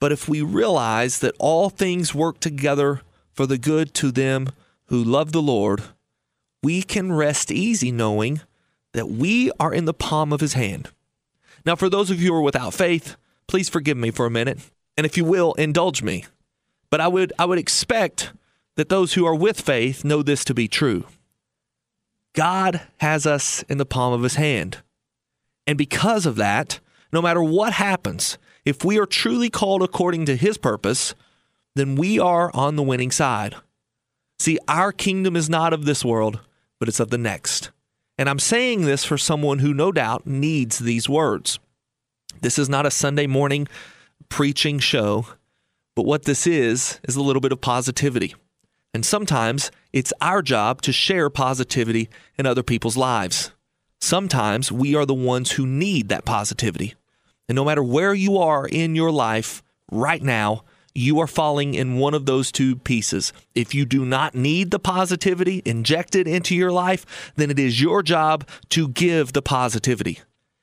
But 0.00 0.12
if 0.12 0.30
we 0.30 0.40
realize 0.40 1.18
that 1.18 1.34
all 1.38 1.68
things 1.68 2.14
work 2.14 2.40
together 2.40 3.02
for 3.34 3.44
the 3.44 3.58
good 3.58 3.92
to 3.94 4.10
them 4.10 4.48
who 4.86 5.04
love 5.04 5.32
the 5.32 5.42
Lord, 5.42 5.82
we 6.62 6.82
can 6.82 7.12
rest 7.12 7.50
easy 7.50 7.92
knowing 7.92 8.40
that 8.96 9.10
we 9.10 9.50
are 9.60 9.74
in 9.74 9.84
the 9.84 9.94
palm 9.94 10.32
of 10.32 10.40
his 10.40 10.54
hand. 10.54 10.90
Now, 11.66 11.76
for 11.76 11.90
those 11.90 12.10
of 12.10 12.20
you 12.20 12.32
who 12.32 12.38
are 12.38 12.42
without 12.42 12.72
faith, 12.72 13.16
please 13.46 13.68
forgive 13.68 13.98
me 13.98 14.10
for 14.10 14.24
a 14.24 14.30
minute. 14.30 14.58
And 14.96 15.04
if 15.04 15.18
you 15.18 15.24
will, 15.24 15.52
indulge 15.54 16.02
me. 16.02 16.24
But 16.90 17.02
I 17.02 17.08
would, 17.08 17.32
I 17.38 17.44
would 17.44 17.58
expect 17.58 18.32
that 18.76 18.88
those 18.88 19.12
who 19.12 19.26
are 19.26 19.34
with 19.34 19.60
faith 19.60 20.02
know 20.02 20.22
this 20.22 20.46
to 20.46 20.54
be 20.54 20.66
true. 20.66 21.04
God 22.32 22.80
has 22.98 23.26
us 23.26 23.62
in 23.64 23.76
the 23.76 23.84
palm 23.84 24.14
of 24.14 24.22
his 24.22 24.36
hand. 24.36 24.78
And 25.66 25.76
because 25.76 26.24
of 26.24 26.36
that, 26.36 26.80
no 27.12 27.20
matter 27.20 27.42
what 27.42 27.74
happens, 27.74 28.38
if 28.64 28.82
we 28.82 28.98
are 28.98 29.06
truly 29.06 29.50
called 29.50 29.82
according 29.82 30.24
to 30.26 30.36
his 30.36 30.56
purpose, 30.56 31.14
then 31.74 31.96
we 31.96 32.18
are 32.18 32.50
on 32.54 32.76
the 32.76 32.82
winning 32.82 33.10
side. 33.10 33.56
See, 34.38 34.58
our 34.66 34.90
kingdom 34.90 35.36
is 35.36 35.50
not 35.50 35.74
of 35.74 35.84
this 35.84 36.02
world, 36.02 36.40
but 36.78 36.88
it's 36.88 37.00
of 37.00 37.10
the 37.10 37.18
next. 37.18 37.70
And 38.18 38.28
I'm 38.28 38.38
saying 38.38 38.82
this 38.82 39.04
for 39.04 39.18
someone 39.18 39.58
who 39.58 39.74
no 39.74 39.92
doubt 39.92 40.26
needs 40.26 40.78
these 40.78 41.08
words. 41.08 41.58
This 42.40 42.58
is 42.58 42.68
not 42.68 42.86
a 42.86 42.90
Sunday 42.90 43.26
morning 43.26 43.68
preaching 44.28 44.78
show, 44.78 45.26
but 45.94 46.06
what 46.06 46.24
this 46.24 46.46
is, 46.46 47.00
is 47.04 47.16
a 47.16 47.22
little 47.22 47.40
bit 47.40 47.52
of 47.52 47.60
positivity. 47.60 48.34
And 48.94 49.04
sometimes 49.04 49.70
it's 49.92 50.12
our 50.20 50.42
job 50.42 50.80
to 50.82 50.92
share 50.92 51.28
positivity 51.28 52.08
in 52.38 52.46
other 52.46 52.62
people's 52.62 52.96
lives. 52.96 53.52
Sometimes 54.00 54.72
we 54.72 54.94
are 54.94 55.06
the 55.06 55.14
ones 55.14 55.52
who 55.52 55.66
need 55.66 56.08
that 56.08 56.24
positivity. 56.24 56.94
And 57.48 57.56
no 57.56 57.64
matter 57.64 57.82
where 57.82 58.14
you 58.14 58.38
are 58.38 58.66
in 58.66 58.94
your 58.94 59.10
life 59.10 59.62
right 59.90 60.22
now, 60.22 60.64
you 60.96 61.20
are 61.20 61.26
falling 61.26 61.74
in 61.74 61.98
one 61.98 62.14
of 62.14 62.26
those 62.26 62.50
two 62.50 62.76
pieces. 62.76 63.32
If 63.54 63.74
you 63.74 63.84
do 63.84 64.04
not 64.04 64.34
need 64.34 64.70
the 64.70 64.78
positivity 64.78 65.62
injected 65.64 66.26
into 66.26 66.54
your 66.54 66.72
life, 66.72 67.32
then 67.36 67.50
it 67.50 67.58
is 67.58 67.80
your 67.80 68.02
job 68.02 68.48
to 68.70 68.88
give 68.88 69.32
the 69.32 69.42
positivity. 69.42 70.20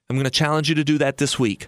I'm 0.09 0.15
going 0.15 0.25
to 0.25 0.29
challenge 0.29 0.69
you 0.69 0.75
to 0.75 0.83
do 0.83 0.97
that 0.97 1.17
this 1.17 1.39
week. 1.39 1.67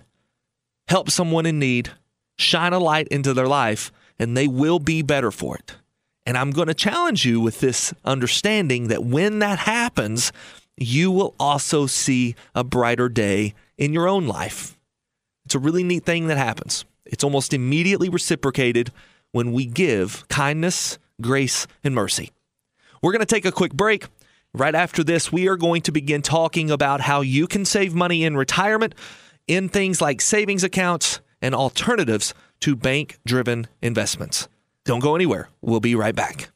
Help 0.87 1.09
someone 1.09 1.45
in 1.45 1.59
need, 1.59 1.91
shine 2.37 2.73
a 2.73 2.79
light 2.79 3.07
into 3.09 3.33
their 3.33 3.47
life, 3.47 3.91
and 4.19 4.35
they 4.35 4.47
will 4.47 4.79
be 4.79 5.01
better 5.01 5.31
for 5.31 5.57
it. 5.57 5.75
And 6.25 6.37
I'm 6.37 6.51
going 6.51 6.67
to 6.67 6.73
challenge 6.73 7.25
you 7.25 7.39
with 7.39 7.59
this 7.59 7.93
understanding 8.03 8.87
that 8.87 9.03
when 9.03 9.39
that 9.39 9.59
happens, 9.59 10.31
you 10.77 11.11
will 11.11 11.35
also 11.39 11.85
see 11.85 12.35
a 12.53 12.63
brighter 12.63 13.09
day 13.09 13.53
in 13.77 13.93
your 13.93 14.07
own 14.07 14.27
life. 14.27 14.77
It's 15.45 15.55
a 15.55 15.59
really 15.59 15.83
neat 15.83 16.03
thing 16.03 16.27
that 16.27 16.37
happens. 16.37 16.85
It's 17.05 17.23
almost 17.23 17.53
immediately 17.53 18.09
reciprocated 18.09 18.91
when 19.31 19.51
we 19.51 19.65
give 19.65 20.27
kindness, 20.27 20.97
grace, 21.21 21.67
and 21.83 21.93
mercy. 21.93 22.31
We're 23.01 23.11
going 23.11 23.19
to 23.19 23.25
take 23.25 23.45
a 23.45 23.51
quick 23.51 23.73
break. 23.73 24.07
Right 24.53 24.73
after 24.73 25.03
this, 25.03 25.31
we 25.31 25.47
are 25.47 25.57
going 25.57 25.81
to 25.83 25.91
begin 25.91 26.21
talking 26.21 26.71
about 26.71 27.01
how 27.01 27.21
you 27.21 27.45
can 27.45 27.65
save 27.65 27.93
money 27.93 28.23
in 28.23 28.37
retirement 28.37 28.95
in 29.47 29.69
things 29.69 30.01
like 30.01 30.21
savings 30.21 30.63
accounts 30.63 31.19
and 31.41 31.53
alternatives 31.53 32.33
to 32.61 32.75
bank 32.75 33.19
driven 33.25 33.67
investments. 33.81 34.47
Don't 34.85 35.01
go 35.01 35.15
anywhere. 35.15 35.49
We'll 35.61 35.81
be 35.81 35.95
right 35.95 36.15
back. 36.15 36.49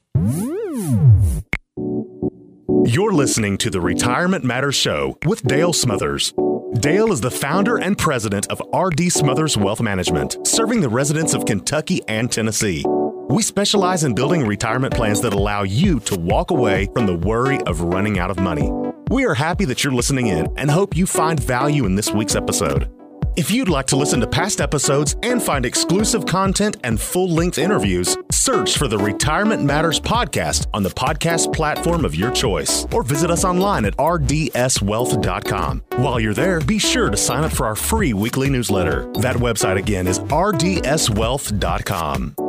You're 2.85 3.13
listening 3.13 3.57
to 3.59 3.69
the 3.69 3.81
Retirement 3.81 4.43
Matters 4.43 4.75
Show 4.75 5.17
with 5.25 5.43
Dale 5.43 5.73
Smothers. 5.73 6.33
Dale 6.75 7.11
is 7.11 7.19
the 7.19 7.31
founder 7.31 7.77
and 7.77 7.97
president 7.97 8.45
of 8.51 8.61
RD 8.75 9.11
Smothers 9.11 9.57
Wealth 9.57 9.81
Management, 9.81 10.37
serving 10.45 10.81
the 10.81 10.89
residents 10.89 11.33
of 11.33 11.45
Kentucky 11.45 11.99
and 12.07 12.31
Tennessee. 12.31 12.85
We 13.27 13.41
specialize 13.41 14.03
in 14.03 14.13
building 14.13 14.45
retirement 14.45 14.93
plans 14.93 15.19
that 15.21 15.33
allow 15.33 15.63
you 15.63 15.99
to 16.01 16.19
walk 16.19 16.51
away 16.51 16.87
from 16.93 17.07
the 17.07 17.15
worry 17.15 17.59
of 17.61 17.81
running 17.81 18.19
out 18.19 18.29
of 18.29 18.39
money. 18.39 18.71
We 19.09 19.25
are 19.25 19.33
happy 19.33 19.65
that 19.65 19.83
you're 19.83 19.93
listening 19.93 20.27
in 20.27 20.47
and 20.57 20.69
hope 20.69 20.95
you 20.95 21.07
find 21.07 21.39
value 21.39 21.87
in 21.87 21.95
this 21.95 22.11
week's 22.11 22.35
episode. 22.35 22.87
If 23.35 23.51
you'd 23.51 23.69
like 23.69 23.85
to 23.87 23.95
listen 23.95 24.19
to 24.21 24.27
past 24.27 24.61
episodes 24.61 25.15
and 25.23 25.41
find 25.41 25.65
exclusive 25.65 26.25
content 26.25 26.77
and 26.83 26.99
full 26.99 27.29
length 27.29 27.57
interviews, 27.57 28.17
search 28.31 28.77
for 28.77 28.87
the 28.87 28.97
Retirement 28.97 29.63
Matters 29.63 29.99
podcast 29.99 30.67
on 30.73 30.83
the 30.83 30.89
podcast 30.89 31.53
platform 31.53 32.05
of 32.05 32.15
your 32.15 32.31
choice 32.31 32.85
or 32.91 33.03
visit 33.03 33.29
us 33.31 33.45
online 33.45 33.85
at 33.85 33.95
rdswealth.com. 33.97 35.83
While 35.95 36.19
you're 36.19 36.33
there, 36.33 36.59
be 36.59 36.79
sure 36.79 37.09
to 37.09 37.17
sign 37.17 37.43
up 37.43 37.51
for 37.51 37.65
our 37.65 37.75
free 37.75 38.13
weekly 38.13 38.49
newsletter. 38.49 39.11
That 39.21 39.35
website 39.35 39.77
again 39.77 40.07
is 40.07 40.19
rdswealth.com. 40.19 42.48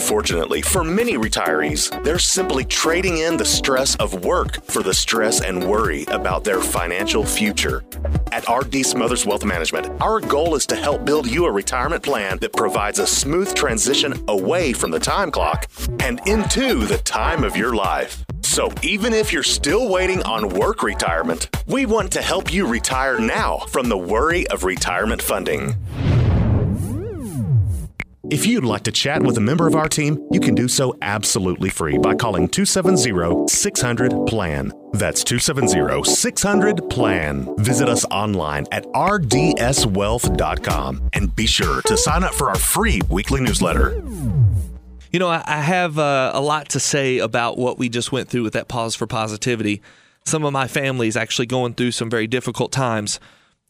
Unfortunately, 0.00 0.62
for 0.62 0.84
many 0.84 1.14
retirees, 1.14 1.90
they're 2.04 2.20
simply 2.20 2.64
trading 2.64 3.18
in 3.18 3.36
the 3.36 3.44
stress 3.44 3.96
of 3.96 4.24
work 4.24 4.64
for 4.66 4.80
the 4.80 4.94
stress 4.94 5.40
and 5.40 5.68
worry 5.68 6.04
about 6.04 6.44
their 6.44 6.60
financial 6.60 7.24
future. 7.24 7.82
At 8.30 8.48
RD 8.48 8.86
Smothers 8.86 9.26
Wealth 9.26 9.44
Management, 9.44 10.00
our 10.00 10.20
goal 10.20 10.54
is 10.54 10.66
to 10.66 10.76
help 10.76 11.04
build 11.04 11.26
you 11.26 11.46
a 11.46 11.50
retirement 11.50 12.04
plan 12.04 12.38
that 12.38 12.52
provides 12.52 13.00
a 13.00 13.08
smooth 13.08 13.52
transition 13.54 14.14
away 14.28 14.72
from 14.72 14.92
the 14.92 15.00
time 15.00 15.32
clock 15.32 15.68
and 15.98 16.20
into 16.28 16.86
the 16.86 16.98
time 16.98 17.42
of 17.42 17.56
your 17.56 17.74
life. 17.74 18.24
So, 18.42 18.70
even 18.82 19.12
if 19.12 19.32
you're 19.32 19.42
still 19.42 19.88
waiting 19.88 20.22
on 20.22 20.48
work 20.48 20.84
retirement, 20.84 21.50
we 21.66 21.86
want 21.86 22.12
to 22.12 22.22
help 22.22 22.52
you 22.52 22.68
retire 22.68 23.18
now 23.18 23.58
from 23.66 23.88
the 23.88 23.98
worry 23.98 24.46
of 24.46 24.62
retirement 24.62 25.20
funding. 25.20 25.74
If 28.30 28.46
you'd 28.46 28.62
like 28.62 28.82
to 28.82 28.92
chat 28.92 29.22
with 29.22 29.38
a 29.38 29.40
member 29.40 29.66
of 29.66 29.74
our 29.74 29.88
team, 29.88 30.22
you 30.30 30.38
can 30.38 30.54
do 30.54 30.68
so 30.68 30.94
absolutely 31.00 31.70
free 31.70 31.96
by 31.96 32.14
calling 32.14 32.46
270 32.46 33.48
600 33.48 34.26
PLAN. 34.26 34.70
That's 34.92 35.24
270 35.24 36.04
600 36.04 36.90
PLAN. 36.90 37.56
Visit 37.56 37.88
us 37.88 38.04
online 38.10 38.66
at 38.70 38.84
rdswealth.com 38.88 41.08
and 41.14 41.34
be 41.34 41.46
sure 41.46 41.80
to 41.80 41.96
sign 41.96 42.22
up 42.22 42.34
for 42.34 42.50
our 42.50 42.58
free 42.58 43.00
weekly 43.08 43.40
newsletter. 43.40 43.94
You 45.10 45.20
know, 45.20 45.28
I 45.28 45.62
have 45.62 45.98
uh, 45.98 46.32
a 46.34 46.42
lot 46.42 46.68
to 46.70 46.80
say 46.80 47.16
about 47.16 47.56
what 47.56 47.78
we 47.78 47.88
just 47.88 48.12
went 48.12 48.28
through 48.28 48.42
with 48.42 48.52
that 48.52 48.68
pause 48.68 48.94
for 48.94 49.06
positivity. 49.06 49.80
Some 50.26 50.44
of 50.44 50.52
my 50.52 50.68
family 50.68 51.08
is 51.08 51.16
actually 51.16 51.46
going 51.46 51.72
through 51.72 51.92
some 51.92 52.10
very 52.10 52.26
difficult 52.26 52.72
times, 52.72 53.20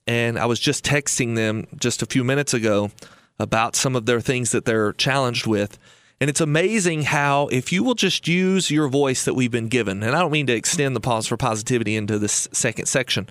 and 0.09 0.37
I 0.37 0.47
was 0.47 0.59
just 0.59 0.85
texting 0.85 1.37
them 1.37 1.69
just 1.77 2.03
a 2.03 2.07
few 2.07 2.25
minutes 2.25 2.55
ago 2.55 2.91
about 3.39 3.77
some 3.77 3.97
of 3.97 4.07
their 4.07 4.21
things 4.21 4.53
that 4.53 4.65
they're 4.65 4.93
challenged 4.93 5.47
with. 5.47 5.79
And 6.21 6.29
it's 6.29 6.41
amazing 6.41 7.03
how, 7.03 7.47
if 7.49 7.73
you 7.73 7.85
will 7.85 7.95
just 7.95 8.27
use 8.27 8.71
your 8.71 8.89
voice 8.89 9.25
that 9.25 9.35
we've 9.35 9.51
been 9.51 9.69
given, 9.69 10.03
and 10.03 10.17
I 10.17 10.21
don't 10.21 10.33
mean 10.33 10.49
to 10.49 10.53
extend 10.53 10.97
the 10.97 11.01
pause 11.01 11.29
for 11.29 11.37
positivity 11.37 11.95
into 11.95 12.19
this 12.19 12.49
second 12.53 12.87
section, 12.87 13.29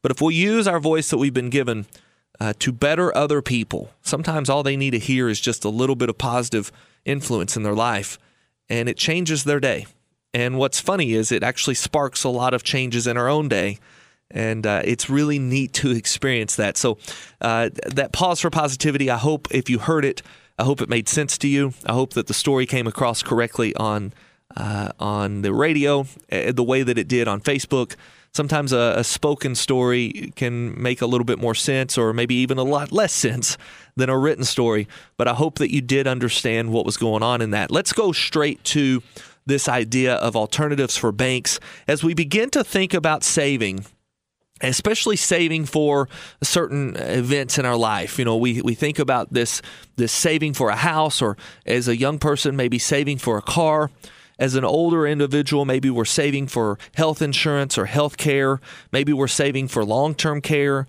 but 0.00 0.10
if 0.10 0.22
we'll 0.22 0.30
use 0.30 0.66
our 0.66 0.80
voice 0.80 1.10
that 1.10 1.18
we've 1.18 1.34
been 1.34 1.50
given 1.50 1.86
uh, 2.40 2.54
to 2.60 2.72
better 2.72 3.14
other 3.14 3.42
people, 3.42 3.90
sometimes 4.00 4.48
all 4.48 4.62
they 4.62 4.76
need 4.76 4.92
to 4.92 4.98
hear 4.98 5.28
is 5.28 5.38
just 5.38 5.66
a 5.66 5.68
little 5.68 5.96
bit 5.96 6.08
of 6.08 6.16
positive 6.16 6.72
influence 7.04 7.56
in 7.56 7.62
their 7.62 7.74
life, 7.74 8.18
and 8.70 8.88
it 8.88 8.96
changes 8.96 9.44
their 9.44 9.60
day. 9.60 9.86
And 10.32 10.56
what's 10.56 10.80
funny 10.80 11.12
is 11.12 11.30
it 11.30 11.42
actually 11.42 11.74
sparks 11.74 12.24
a 12.24 12.30
lot 12.30 12.54
of 12.54 12.62
changes 12.62 13.06
in 13.06 13.18
our 13.18 13.28
own 13.28 13.48
day. 13.48 13.78
And 14.30 14.66
uh, 14.66 14.82
it's 14.84 15.10
really 15.10 15.38
neat 15.38 15.72
to 15.74 15.90
experience 15.96 16.56
that. 16.56 16.76
So, 16.76 16.98
uh, 17.40 17.70
that 17.86 18.12
pause 18.12 18.40
for 18.40 18.50
positivity, 18.50 19.10
I 19.10 19.18
hope 19.18 19.48
if 19.50 19.68
you 19.68 19.78
heard 19.78 20.04
it, 20.04 20.22
I 20.58 20.64
hope 20.64 20.80
it 20.82 20.88
made 20.88 21.08
sense 21.08 21.38
to 21.38 21.48
you. 21.48 21.72
I 21.86 21.92
hope 21.92 22.12
that 22.12 22.26
the 22.26 22.34
story 22.34 22.66
came 22.66 22.86
across 22.86 23.22
correctly 23.22 23.74
on 23.76 24.12
uh, 24.56 24.90
on 24.98 25.42
the 25.42 25.54
radio, 25.54 26.06
uh, 26.30 26.52
the 26.52 26.62
way 26.62 26.82
that 26.82 26.98
it 26.98 27.08
did 27.08 27.28
on 27.28 27.40
Facebook. 27.40 27.94
Sometimes 28.32 28.72
a, 28.72 28.94
a 28.96 29.04
spoken 29.04 29.54
story 29.54 30.32
can 30.36 30.80
make 30.80 31.00
a 31.00 31.06
little 31.06 31.24
bit 31.24 31.38
more 31.38 31.54
sense, 31.54 31.96
or 31.96 32.12
maybe 32.12 32.34
even 32.36 32.58
a 32.58 32.62
lot 32.62 32.92
less 32.92 33.12
sense 33.12 33.56
than 33.96 34.08
a 34.08 34.18
written 34.18 34.44
story. 34.44 34.86
But 35.16 35.28
I 35.28 35.34
hope 35.34 35.58
that 35.58 35.72
you 35.72 35.80
did 35.80 36.06
understand 36.06 36.72
what 36.72 36.84
was 36.84 36.96
going 36.96 37.22
on 37.22 37.40
in 37.40 37.50
that. 37.50 37.70
Let's 37.70 37.92
go 37.92 38.12
straight 38.12 38.62
to 38.64 39.02
this 39.46 39.68
idea 39.68 40.14
of 40.16 40.36
alternatives 40.36 40.96
for 40.96 41.10
banks 41.10 41.58
as 41.88 42.04
we 42.04 42.14
begin 42.14 42.50
to 42.50 42.62
think 42.62 42.94
about 42.94 43.24
saving 43.24 43.84
especially 44.60 45.16
saving 45.16 45.66
for 45.66 46.08
certain 46.42 46.96
events 46.96 47.58
in 47.58 47.66
our 47.66 47.76
life. 47.76 48.18
You 48.18 48.24
know, 48.24 48.36
we, 48.36 48.60
we 48.62 48.74
think 48.74 48.98
about 48.98 49.32
this 49.32 49.62
this 49.96 50.12
saving 50.12 50.54
for 50.54 50.70
a 50.70 50.76
house 50.76 51.20
or 51.20 51.36
as 51.66 51.88
a 51.88 51.96
young 51.96 52.18
person 52.18 52.56
maybe 52.56 52.78
saving 52.78 53.18
for 53.18 53.38
a 53.38 53.42
car. 53.42 53.90
As 54.38 54.54
an 54.54 54.64
older 54.64 55.06
individual, 55.06 55.66
maybe 55.66 55.90
we're 55.90 56.06
saving 56.06 56.46
for 56.46 56.78
health 56.94 57.20
insurance 57.20 57.76
or 57.76 57.84
health 57.84 58.16
care. 58.16 58.58
Maybe 58.90 59.12
we're 59.12 59.28
saving 59.28 59.68
for 59.68 59.84
long 59.84 60.14
term 60.14 60.40
care. 60.40 60.86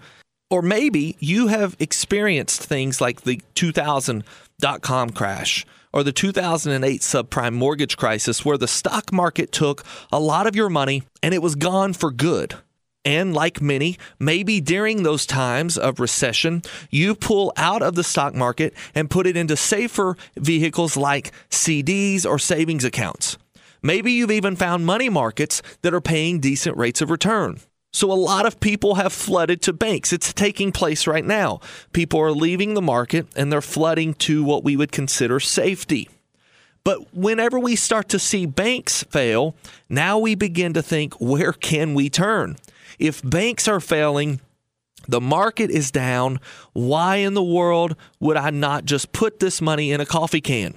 Or 0.50 0.62
maybe 0.62 1.18
you 1.20 1.48
have 1.48 1.76
experienced 1.80 2.64
things 2.64 3.02
like 3.02 3.22
the 3.22 3.42
2000 3.56 4.24
dot 4.60 4.82
com 4.82 5.10
crash 5.10 5.66
or 5.94 6.04
the 6.04 6.12
2008 6.14 7.02
subprime 7.02 7.54
mortgage 7.54 7.98
crisis, 7.98 8.46
where 8.46 8.58
the 8.58 8.68
stock 8.68 9.12
market 9.12 9.52
took 9.52 9.84
a 10.12 10.20
lot 10.20 10.48
of 10.48 10.56
your 10.56 10.70
money 10.70 11.04
and 11.22 11.34
it 11.34 11.42
was 11.42 11.56
gone 11.56 11.94
for 11.94 12.12
good. 12.12 12.56
And 13.04 13.34
like 13.34 13.62
many, 13.62 13.98
maybe 14.20 14.62
during 14.62 15.04
those 15.04 15.26
times 15.26 15.78
of 15.78 16.00
recession, 16.00 16.62
you 16.92 17.16
pull 17.16 17.52
out 17.58 17.82
of 17.82 17.96
the 17.96 18.04
stock 18.04 18.36
market 18.36 18.74
and 18.94 19.10
put 19.10 19.26
it 19.26 19.36
into 19.36 19.58
safer 19.58 20.16
vehicles 20.36 20.96
like 20.96 21.32
CDs 21.50 22.26
or 22.26 22.38
savings 22.38 22.84
accounts. 22.84 23.38
Maybe 23.82 24.12
you've 24.12 24.32
even 24.32 24.56
found 24.56 24.86
money 24.86 25.10
markets 25.10 25.64
that 25.82 25.94
are 25.94 26.02
paying 26.02 26.40
decent 26.40 26.78
rates 26.78 27.02
of 27.02 27.10
return. 27.10 27.60
So, 27.94 28.12
a 28.12 28.14
lot 28.14 28.46
of 28.46 28.60
people 28.62 28.96
have 28.96 29.12
flooded 29.12 29.62
to 29.64 29.74
banks. 29.74 30.14
It's 30.14 30.32
taking 30.32 30.72
place 30.72 31.08
right 31.08 31.26
now. 31.26 31.60
People 31.92 32.22
are 32.22 32.32
leaving 32.32 32.74
the 32.74 32.82
market 32.82 33.28
and 33.36 33.52
they're 33.52 33.62
flooding 33.62 34.14
to 34.14 34.46
what 34.46 34.64
we 34.64 34.78
would 34.78 34.94
consider 34.94 35.42
safety. 35.42 36.08
But 36.84 37.14
whenever 37.14 37.60
we 37.60 37.76
start 37.76 38.10
to 38.10 38.20
see 38.20 38.46
banks 38.46 39.04
fail, 39.04 39.56
now 39.90 40.18
we 40.18 40.36
begin 40.36 40.74
to 40.74 40.82
think, 40.82 41.14
where 41.16 41.54
can 41.54 41.94
we 41.94 42.10
turn? 42.10 42.58
If 42.98 43.22
banks 43.24 43.68
are 43.68 43.80
failing, 43.80 44.42
the 45.08 45.22
market 45.22 45.70
is 45.70 45.92
down. 45.92 46.40
Why 46.74 47.18
in 47.18 47.34
the 47.34 47.44
world 47.44 47.96
would 48.20 48.38
I 48.38 48.50
not 48.50 48.86
just 48.86 49.12
put 49.12 49.40
this 49.40 49.62
money 49.62 49.92
in 49.92 50.02
a 50.02 50.06
coffee 50.06 50.42
can? 50.42 50.76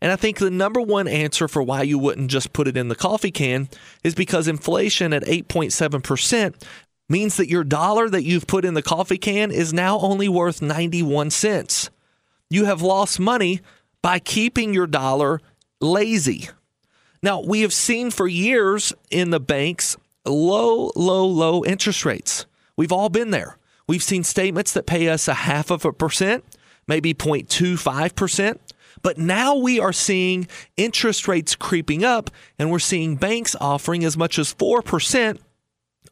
And 0.00 0.10
I 0.10 0.16
think 0.16 0.38
the 0.38 0.50
number 0.50 0.80
one 0.80 1.06
answer 1.06 1.46
for 1.46 1.62
why 1.62 1.82
you 1.82 1.98
wouldn't 1.98 2.30
just 2.30 2.52
put 2.52 2.66
it 2.66 2.76
in 2.76 2.88
the 2.88 2.96
coffee 2.96 3.30
can 3.30 3.68
is 4.02 4.14
because 4.14 4.48
inflation 4.48 5.12
at 5.12 5.22
8.7% 5.24 6.54
means 7.08 7.36
that 7.36 7.48
your 7.48 7.62
dollar 7.62 8.08
that 8.08 8.24
you've 8.24 8.46
put 8.46 8.64
in 8.64 8.74
the 8.74 8.82
coffee 8.82 9.18
can 9.18 9.52
is 9.52 9.72
now 9.72 10.00
only 10.00 10.28
worth 10.28 10.60
91 10.60 11.30
cents. 11.30 11.90
You 12.50 12.64
have 12.64 12.82
lost 12.82 13.20
money 13.20 13.60
by 14.02 14.18
keeping 14.18 14.74
your 14.74 14.86
dollar 14.86 15.40
lazy. 15.80 16.48
Now, 17.22 17.40
we 17.40 17.60
have 17.60 17.72
seen 17.72 18.10
for 18.10 18.26
years 18.26 18.92
in 19.10 19.30
the 19.30 19.40
banks 19.40 19.96
low, 20.26 20.90
low, 20.96 21.26
low 21.26 21.64
interest 21.64 22.04
rates. 22.04 22.46
We've 22.76 22.92
all 22.92 23.08
been 23.08 23.30
there. 23.30 23.58
We've 23.86 24.02
seen 24.02 24.24
statements 24.24 24.72
that 24.72 24.86
pay 24.86 25.08
us 25.08 25.28
a 25.28 25.34
half 25.34 25.70
of 25.70 25.84
a 25.84 25.92
percent, 25.92 26.44
maybe 26.86 27.14
0.25%. 27.14 28.58
But 29.02 29.18
now 29.18 29.56
we 29.56 29.80
are 29.80 29.92
seeing 29.92 30.48
interest 30.76 31.26
rates 31.26 31.54
creeping 31.54 32.04
up, 32.04 32.30
and 32.58 32.70
we're 32.70 32.78
seeing 32.78 33.16
banks 33.16 33.56
offering 33.60 34.04
as 34.04 34.16
much 34.16 34.38
as 34.38 34.54
4% 34.54 35.38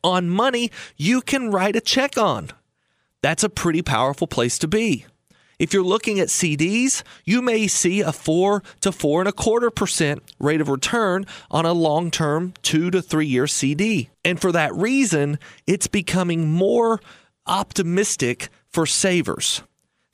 on 0.03 0.31
money 0.31 0.71
you 0.97 1.21
can 1.21 1.51
write 1.51 1.77
a 1.77 1.81
check 1.81 2.17
on. 2.17 2.51
That's 3.23 3.45
a 3.45 3.51
pretty 3.51 3.83
powerful 3.83 4.27
place 4.27 4.59
to 4.61 4.69
be. 4.69 5.07
If 5.61 5.75
you're 5.75 5.85
looking 5.85 6.19
at 6.19 6.29
CDs, 6.29 7.03
you 7.27 7.43
may 7.43 7.67
see 7.67 8.01
a 8.01 8.13
four 8.13 8.63
to 8.81 8.91
four 8.91 9.21
and 9.21 9.29
a 9.29 9.33
quarter 9.33 9.71
percent 9.71 10.23
rate 10.39 10.63
of 10.63 10.71
return 10.71 11.27
on 11.51 11.67
a 11.67 11.75
long 11.75 12.11
term 12.11 12.55
two 12.63 12.91
to 12.91 13.03
three 13.03 13.27
year 13.27 13.47
CD. 13.47 14.09
And 14.25 14.41
for 14.41 14.53
that 14.53 14.75
reason, 14.75 15.39
it's 15.67 15.87
becoming 15.87 16.51
more 16.51 16.99
optimistic 17.47 18.49
for 18.69 18.87
savers. 18.87 19.61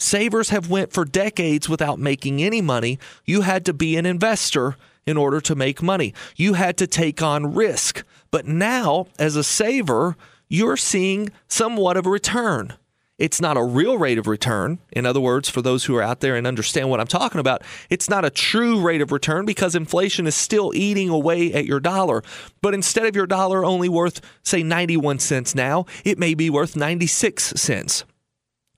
Savers 0.00 0.48
have 0.48 0.68
went 0.68 0.92
for 0.92 1.04
decades 1.04 1.68
without 1.68 2.00
making 2.00 2.42
any 2.42 2.60
money. 2.60 2.98
You 3.24 3.42
had 3.42 3.64
to 3.66 3.72
be 3.72 3.96
an 3.96 4.04
investor 4.04 4.76
in 5.06 5.16
order 5.16 5.40
to 5.42 5.54
make 5.54 5.80
money. 5.80 6.12
You 6.34 6.54
had 6.54 6.76
to 6.78 6.88
take 6.88 7.22
on 7.22 7.54
risk. 7.54 8.02
But 8.32 8.48
now, 8.48 9.06
as 9.16 9.36
a 9.36 9.44
saver, 9.44 10.16
you're 10.48 10.76
seeing 10.76 11.30
somewhat 11.46 11.96
of 11.96 12.04
a 12.04 12.10
return. 12.10 12.74
It's 13.18 13.40
not 13.40 13.56
a 13.56 13.62
real 13.62 13.96
rate 13.96 14.18
of 14.18 14.26
return. 14.26 14.78
In 14.92 15.06
other 15.06 15.20
words, 15.20 15.48
for 15.48 15.62
those 15.62 15.84
who 15.84 15.96
are 15.96 16.02
out 16.02 16.20
there 16.20 16.36
and 16.36 16.46
understand 16.46 16.90
what 16.90 17.00
I'm 17.00 17.06
talking 17.06 17.40
about, 17.40 17.62
it's 17.88 18.10
not 18.10 18.26
a 18.26 18.30
true 18.30 18.80
rate 18.80 19.00
of 19.00 19.10
return 19.10 19.46
because 19.46 19.74
inflation 19.74 20.26
is 20.26 20.34
still 20.34 20.72
eating 20.74 21.08
away 21.08 21.50
at 21.54 21.64
your 21.64 21.80
dollar. 21.80 22.22
But 22.60 22.74
instead 22.74 23.06
of 23.06 23.16
your 23.16 23.26
dollar 23.26 23.64
only 23.64 23.88
worth, 23.88 24.20
say, 24.42 24.62
91 24.62 25.20
cents 25.20 25.54
now, 25.54 25.86
it 26.04 26.18
may 26.18 26.34
be 26.34 26.50
worth 26.50 26.76
96 26.76 27.54
cents. 27.56 28.04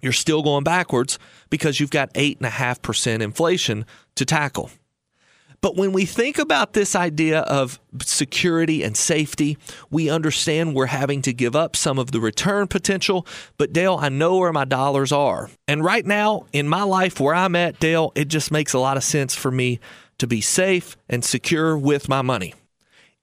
You're 0.01 0.13
still 0.13 0.45
going 0.45 0.63
backwards 0.63 1.19
because 1.51 1.81
you've 1.81 1.91
got 1.91 2.15
8.5% 2.15 3.21
inflation 3.21 3.87
to 4.15 4.25
tackle. 4.25 4.71
But 5.61 5.77
when 5.77 5.93
we 5.93 6.05
think 6.05 6.39
about 6.39 6.73
this 6.73 6.95
idea 6.95 7.41
of 7.41 7.81
security 8.03 8.85
and 8.85 8.97
safety, 8.97 9.59
we 9.91 10.09
understand 10.09 10.75
we're 10.75 10.87
having 10.87 11.21
to 11.23 11.33
give 11.33 11.57
up 11.57 11.75
some 11.75 11.99
of 11.99 12.13
the 12.13 12.21
return 12.21 12.69
potential. 12.69 13.27
But 13.57 13.73
Dale, 13.73 13.99
I 14.01 14.09
know 14.09 14.37
where 14.37 14.53
my 14.53 14.65
dollars 14.65 15.11
are. 15.11 15.51
And 15.67 15.85
right 15.85 16.07
now 16.07 16.47
in 16.53 16.69
my 16.69 16.83
life 16.83 17.19
where 17.19 17.35
I'm 17.35 17.57
at, 17.57 17.81
Dale, 17.81 18.13
it 18.15 18.29
just 18.29 18.53
makes 18.53 18.73
a 18.73 18.79
lot 18.79 18.97
of 18.97 19.03
sense 19.03 19.35
for 19.35 19.51
me 19.51 19.81
to 20.19 20.27
be 20.27 20.41
safe 20.41 20.97
and 21.09 21.25
secure 21.25 21.77
with 21.77 22.09
my 22.09 22.23
money. 22.23 22.55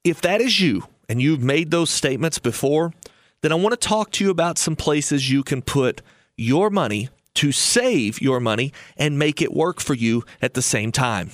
If 0.03 0.21
that 0.21 0.41
is 0.41 0.59
you 0.59 0.87
and 1.07 1.21
you've 1.21 1.43
made 1.43 1.71
those 1.71 1.89
statements 1.89 2.39
before, 2.39 2.93
then 3.41 3.51
I 3.51 3.55
want 3.55 3.79
to 3.79 3.87
talk 3.87 4.11
to 4.11 4.23
you 4.25 4.29
about 4.29 4.57
some 4.57 4.75
places 4.75 5.31
you 5.31 5.43
can 5.43 5.61
put 5.61 6.01
your 6.35 6.69
money 6.69 7.09
to 7.35 7.51
save 7.51 8.21
your 8.21 8.39
money 8.39 8.73
and 8.97 9.19
make 9.19 9.41
it 9.41 9.53
work 9.53 9.79
for 9.79 9.93
you 9.93 10.23
at 10.41 10.53
the 10.53 10.61
same 10.61 10.91
time. 10.91 11.31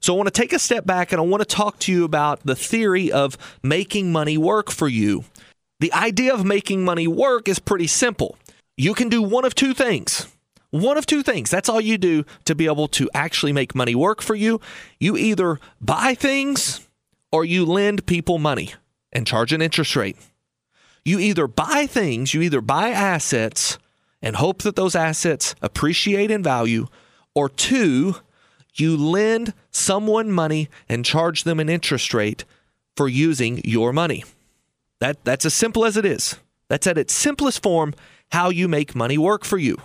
So 0.00 0.14
I 0.14 0.16
want 0.16 0.26
to 0.28 0.40
take 0.40 0.52
a 0.52 0.58
step 0.58 0.86
back 0.86 1.12
and 1.12 1.20
I 1.20 1.24
want 1.24 1.42
to 1.42 1.56
talk 1.56 1.78
to 1.80 1.92
you 1.92 2.04
about 2.04 2.40
the 2.44 2.56
theory 2.56 3.12
of 3.12 3.36
making 3.62 4.12
money 4.12 4.38
work 4.38 4.70
for 4.70 4.88
you. 4.88 5.24
The 5.80 5.92
idea 5.92 6.32
of 6.32 6.44
making 6.44 6.84
money 6.84 7.06
work 7.06 7.48
is 7.48 7.58
pretty 7.58 7.86
simple. 7.86 8.36
You 8.76 8.94
can 8.94 9.08
do 9.08 9.22
one 9.22 9.44
of 9.44 9.54
two 9.54 9.74
things. 9.74 10.26
One 10.70 10.96
of 10.96 11.04
two 11.04 11.22
things. 11.22 11.50
That's 11.50 11.68
all 11.68 11.80
you 11.80 11.98
do 11.98 12.24
to 12.44 12.54
be 12.54 12.66
able 12.66 12.88
to 12.88 13.10
actually 13.12 13.52
make 13.52 13.74
money 13.74 13.94
work 13.94 14.22
for 14.22 14.34
you. 14.34 14.60
You 14.98 15.16
either 15.16 15.58
buy 15.80 16.14
things 16.14 16.86
or 17.32 17.44
you 17.44 17.66
lend 17.66 18.06
people 18.06 18.38
money 18.38 18.74
and 19.12 19.26
charge 19.26 19.52
an 19.52 19.62
interest 19.62 19.96
rate. 19.96 20.16
You 21.04 21.18
either 21.18 21.46
buy 21.46 21.86
things, 21.86 22.34
you 22.34 22.42
either 22.42 22.60
buy 22.60 22.90
assets 22.90 23.78
and 24.22 24.36
hope 24.36 24.62
that 24.62 24.76
those 24.76 24.94
assets 24.94 25.54
appreciate 25.62 26.30
in 26.30 26.42
value, 26.42 26.86
or 27.34 27.48
two, 27.48 28.16
you 28.80 28.96
lend 28.96 29.52
someone 29.70 30.30
money 30.30 30.68
and 30.88 31.04
charge 31.04 31.44
them 31.44 31.60
an 31.60 31.68
interest 31.68 32.12
rate 32.14 32.44
for 32.96 33.08
using 33.08 33.60
your 33.64 33.92
money. 33.92 34.24
That, 35.00 35.24
that's 35.24 35.44
as 35.44 35.54
simple 35.54 35.84
as 35.84 35.96
it 35.96 36.04
is. 36.04 36.36
That's 36.68 36.86
at 36.86 36.98
its 36.98 37.12
simplest 37.12 37.62
form 37.62 37.94
how 38.30 38.50
you 38.50 38.68
make 38.68 38.94
money 38.94 39.18
work 39.18 39.44
for 39.44 39.58
you. 39.58 39.76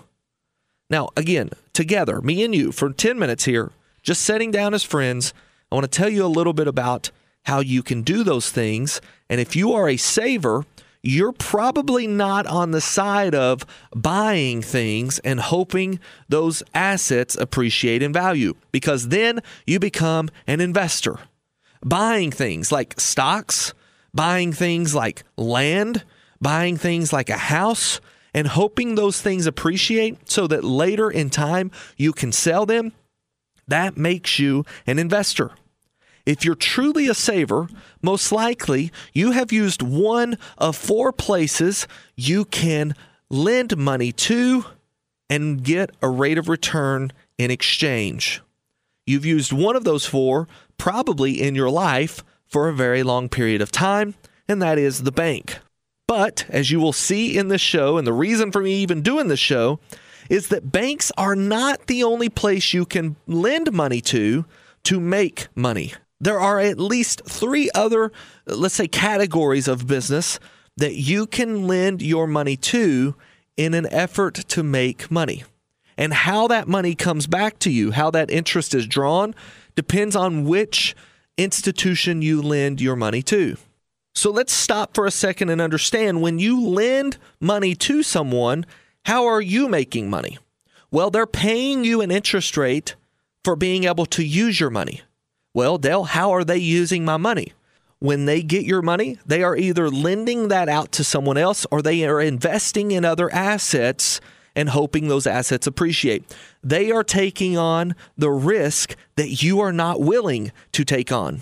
Now, 0.90 1.10
again, 1.18 1.50
together, 1.74 2.22
me 2.22 2.44
and 2.44 2.54
you, 2.54 2.72
for 2.72 2.92
10 2.92 3.18
minutes 3.18 3.46
here, 3.46 3.72
just 4.04 4.22
sitting 4.22 4.52
down 4.52 4.74
as 4.74 4.84
friends, 4.84 5.34
I 5.72 5.75
want 5.75 5.92
to 5.92 5.98
tell 5.98 6.10
you 6.10 6.25
a 6.25 6.28
little 6.28 6.54
bit 6.54 6.68
about 6.68 7.10
how 7.46 7.60
you 7.60 7.82
can 7.82 8.04
do 8.04 8.24
those 8.24 8.52
things. 8.52 9.02
And 9.30 9.42
if 9.42 9.56
you 9.56 9.74
are 9.74 9.90
a 9.90 9.98
saver, 9.98 10.66
you're 11.06 11.32
probably 11.32 12.08
not 12.08 12.48
on 12.48 12.72
the 12.72 12.82
side 12.82 13.36
of 13.36 13.64
buying 13.96 14.62
things 14.64 15.20
and 15.20 15.40
hoping 15.40 16.00
those 16.28 16.64
assets 16.74 17.36
appreciate 17.36 18.01
in 18.01 18.12
value 18.12 18.56
because 18.72 19.10
then 19.10 19.40
you 19.68 19.79
become 19.79 20.29
an 20.48 20.60
investor. 20.60 21.20
Buying 21.86 22.32
things 22.32 22.72
like 22.72 23.00
stocks, 23.00 23.74
buying 24.16 24.51
things 24.51 24.96
like 24.96 25.24
land, 25.38 26.03
buying 26.42 26.75
things 26.75 27.14
like 27.14 27.29
a 27.29 27.38
house, 27.38 28.01
and 28.34 28.48
hoping 28.48 28.96
those 28.96 29.22
things 29.22 29.46
appreciate 29.46 30.29
so 30.29 30.48
that 30.48 30.64
later 30.64 31.12
in 31.12 31.29
time 31.29 31.70
you 31.98 32.14
can 32.14 32.32
sell 32.32 32.66
them, 32.66 32.94
that 33.68 33.96
makes 33.96 34.40
you 34.40 34.66
an 34.88 34.98
investor. 34.98 35.51
If 36.25 36.44
you're 36.44 36.55
truly 36.55 37.07
a 37.07 37.14
saver, 37.14 37.68
most 38.01 38.31
likely 38.31 38.92
you 39.14 39.31
have 39.31 39.51
used 39.51 39.83
one 39.83 40.38
of 40.57 40.75
four 40.75 41.11
places 41.11 41.88
you 42.16 42.46
can 42.46 42.96
lend 43.29 43.77
money 43.77 44.11
to 44.11 44.66
and 45.29 45.64
get 45.64 45.92
a 46.01 46.09
rate 46.09 46.38
of 46.38 46.50
return 46.50 47.11
in 47.38 47.51
exchange. 47.51 48.42
You've 49.05 49.25
used 49.25 49.53
one 49.53 49.75
of 49.75 49.83
those 49.83 50.05
four 50.05 50.48
probably 50.77 51.42
in 51.42 51.53
your 51.53 51.70
life 51.70 52.24
for 52.48 52.68
a 52.68 52.74
very 52.74 53.03
long 53.03 53.29
period 53.29 53.61
of 53.61 53.72
time, 53.72 54.16
and 54.48 54.61
that 54.61 54.79
is 54.79 55.03
the 55.03 55.11
bank. 55.11 55.59
But 56.07 56.46
as 56.50 56.72
you 56.72 56.79
will 56.79 56.94
see 56.94 57.38
in 57.38 57.50
this 57.50 57.61
show, 57.61 57.98
and 57.98 58.05
the 58.05 58.14
reason 58.14 58.51
for 58.51 58.61
me 58.61 58.74
even 58.75 59.01
doing 59.01 59.27
this 59.27 59.40
show 59.40 59.79
is 60.29 60.48
that 60.48 60.72
banks 60.72 61.11
are 61.18 61.35
not 61.35 61.85
the 61.85 62.03
only 62.03 62.29
place 62.29 62.74
you 62.74 62.85
can 62.85 63.16
lend 63.27 63.72
money 63.72 64.01
to 64.01 64.46
to 64.83 65.00
make 65.00 65.48
money 65.55 65.94
there 66.25 66.40
are 66.40 66.59
at 66.59 66.79
least 66.79 67.22
three 67.29 67.70
other, 67.75 68.11
let's 68.48 68.74
say, 68.74 68.88
categories 68.88 69.68
of 69.68 69.85
business 69.85 70.40
that 70.75 70.96
you 70.96 71.27
can 71.27 71.68
lend 71.68 72.01
your 72.01 72.25
money 72.25 72.57
to 72.57 73.14
in 73.55 73.75
an 73.75 73.85
effort 73.94 74.33
to 74.33 74.64
make 74.64 75.11
money. 75.11 75.44
And 76.00 76.11
how 76.11 76.48
that 76.48 76.68
money 76.68 76.96
comes 76.96 77.27
back 77.27 77.59
to 77.59 77.70
you, 77.70 77.92
how 77.92 78.09
that 78.09 78.31
interest 78.31 78.74
is 78.74 78.88
drawn, 78.88 79.35
depends 79.75 80.16
on 80.16 80.46
which 80.46 80.96
institution 81.38 82.24
you 82.24 82.42
lend 82.42 82.81
your 82.81 82.96
money 82.96 83.22
to. 83.22 83.55
So 84.16 84.31
let's 84.31 84.51
stop 84.51 84.96
for 84.96 85.05
a 85.05 85.11
second 85.11 85.51
and 85.51 85.61
understand 85.61 86.24
when 86.24 86.40
you 86.40 86.59
lend 86.59 87.18
money 87.40 87.75
to 87.75 88.01
someone, 88.01 88.66
how 89.05 89.25
are 89.25 89.42
you 89.42 89.70
making 89.70 90.09
money? 90.09 90.40
Well, 90.90 91.11
they're 91.11 91.27
paying 91.27 91.83
you 91.83 92.01
an 92.01 92.09
interest 92.09 92.57
rate 92.57 92.96
for 93.44 93.55
being 93.55 93.83
able 93.83 94.07
to 94.07 94.24
use 94.24 94.59
your 94.59 94.72
money. 94.72 95.03
Well, 95.55 95.77
Dale, 95.77 96.03
how 96.03 96.31
are 96.31 96.44
they 96.44 96.57
using 96.57 97.05
my 97.05 97.15
money? 97.15 97.53
When 98.00 98.25
they 98.25 98.44
get 98.44 98.65
your 98.65 98.81
money, 98.81 99.20
they 99.25 99.41
are 99.41 99.55
either 99.55 99.89
lending 99.89 100.50
that 100.50 100.68
out 100.68 100.91
to 100.91 101.03
someone 101.05 101.37
else 101.37 101.65
or 101.72 101.81
they 101.81 102.05
are 102.05 102.20
investing 102.20 102.91
in 102.91 103.05
other 103.05 103.33
assets 103.33 104.20
and 104.53 104.68
hoping 104.68 105.07
those 105.07 105.25
assets 105.25 105.65
appreciate. 105.65 106.29
They 106.61 106.91
are 106.91 107.05
taking 107.05 107.57
on 107.57 107.96
the 108.18 108.31
risk 108.31 108.98
that 109.15 109.44
you 109.44 109.61
are 109.61 109.72
not 109.72 110.01
willing 110.01 110.51
to 110.74 110.83
take 110.83 111.13
on. 111.13 111.41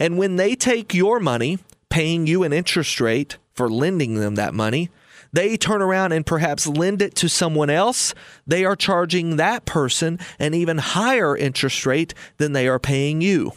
And 0.00 0.18
when 0.18 0.34
they 0.34 0.56
take 0.56 0.92
your 0.92 1.20
money, 1.20 1.60
paying 1.88 2.26
you 2.26 2.42
an 2.42 2.52
interest 2.52 3.00
rate 3.00 3.38
for 3.54 3.70
lending 3.70 4.16
them 4.16 4.34
that 4.34 4.54
money, 4.54 4.90
they 5.32 5.56
turn 5.56 5.82
around 5.82 6.12
and 6.12 6.26
perhaps 6.26 6.66
lend 6.66 7.02
it 7.02 7.14
to 7.16 7.28
someone 7.28 7.70
else, 7.70 8.14
they 8.46 8.64
are 8.64 8.76
charging 8.76 9.36
that 9.36 9.64
person 9.64 10.18
an 10.38 10.54
even 10.54 10.78
higher 10.78 11.36
interest 11.36 11.86
rate 11.86 12.14
than 12.36 12.52
they 12.52 12.68
are 12.68 12.78
paying 12.78 13.20
you. 13.20 13.52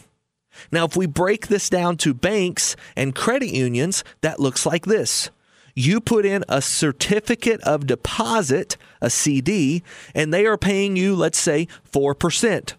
Now, 0.72 0.86
if 0.86 0.96
we 0.96 1.06
break 1.06 1.48
this 1.48 1.68
down 1.68 1.98
to 1.98 2.14
banks 2.14 2.76
and 2.96 3.14
credit 3.14 3.50
unions, 3.50 4.04
that 4.22 4.40
looks 4.40 4.64
like 4.64 4.86
this. 4.86 5.30
You 5.74 6.00
put 6.00 6.24
in 6.24 6.42
a 6.48 6.62
certificate 6.62 7.60
of 7.60 7.86
deposit, 7.86 8.78
a 9.02 9.10
CD, 9.10 9.82
and 10.14 10.32
they 10.32 10.46
are 10.46 10.56
paying 10.56 10.96
you, 10.96 11.14
let's 11.14 11.38
say, 11.38 11.68
4% 11.92 12.72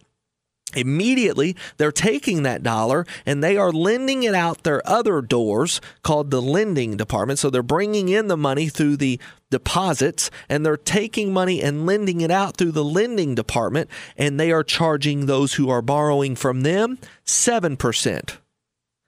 immediately 0.75 1.56
they're 1.77 1.91
taking 1.91 2.43
that 2.43 2.63
dollar 2.63 3.06
and 3.25 3.43
they 3.43 3.58
are 3.58 3.71
lending 3.71 4.23
it 4.23 4.36
out 4.36 4.63
their 4.63 4.88
other 4.88 5.21
doors 5.21 5.80
called 6.03 6.30
the 6.30 6.41
lending 6.41 6.97
department. 6.97 7.39
So 7.39 7.49
they're 7.49 7.63
bringing 7.63 8.10
in 8.10 8.27
the 8.27 8.38
money 8.38 8.67
through 8.67 8.97
the 8.97 9.19
deposits 9.49 10.30
and 10.49 10.65
they're 10.65 10.75
taking 10.77 11.32
money 11.32 11.62
and 11.62 11.86
lending 11.86 12.21
it 12.21 12.32
out 12.32 12.58
through 12.58 12.73
the 12.73 12.84
lending 12.84 13.34
department 13.34 13.89
and 14.17 14.39
they 14.39 14.51
are 14.51 14.63
charging 14.63 15.25
those 15.25 15.53
who 15.53 15.69
are 15.69 15.82
borrowing 15.82 16.36
from 16.36 16.62
them 16.62 16.97
7% 17.25 18.38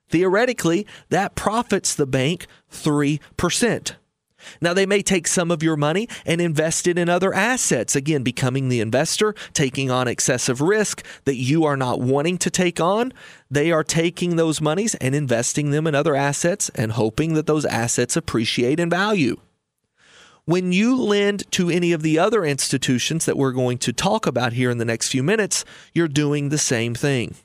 theoretically 0.10 0.88
that 1.10 1.36
profits 1.36 1.94
the 1.94 2.08
bank 2.08 2.48
3% 2.72 3.96
now, 4.62 4.74
they 4.74 4.86
may 4.86 5.02
take 5.02 5.28
some 5.28 5.52
of 5.52 5.64
your 5.64 5.76
money 5.76 6.08
and 6.26 6.42
invest 6.42 6.88
it 6.88 6.98
in 6.98 7.10
other 7.10 7.34
assets, 7.34 7.96
again, 7.96 8.24
becoming 8.24 8.70
the 8.70 8.82
investor, 8.82 9.34
taking 9.54 9.92
on 9.92 10.08
excessive 10.08 10.62
risk 10.62 11.06
that 11.26 11.36
you 11.36 11.66
are 11.66 11.78
not 11.78 12.00
wanting 12.00 12.38
to 12.40 12.50
take 12.50 12.80
on. 12.80 13.14
They 13.50 13.72
are 13.72 13.84
taking 13.84 14.36
those 14.36 14.62
monies 14.62 14.96
and 14.96 15.16
investing 15.16 15.72
them 15.72 15.88
in 15.88 15.96
other 15.96 16.16
assets 16.16 16.70
and 16.76 16.94
hoping 16.94 17.34
that 17.34 17.48
those 17.48 17.66
assets 17.66 18.16
appreciate 18.16 18.80
in 18.80 18.90
value. 18.90 19.38
When 20.46 20.72
you 20.72 20.96
lend 20.96 21.50
to 21.52 21.70
any 21.70 21.92
of 21.92 22.02
the 22.02 22.18
other 22.18 22.44
institutions 22.44 23.26
that 23.26 23.38
we're 23.38 23.52
going 23.52 23.78
to 23.80 23.94
talk 23.94 24.26
about 24.26 24.54
here 24.54 24.72
in 24.72 24.80
the 24.80 24.86
next 24.86 25.10
few 25.10 25.22
minutes, 25.22 25.64
you're 25.94 26.08
doing 26.08 26.50
the 26.50 26.58
same 26.58 26.96
thing. 26.96 27.36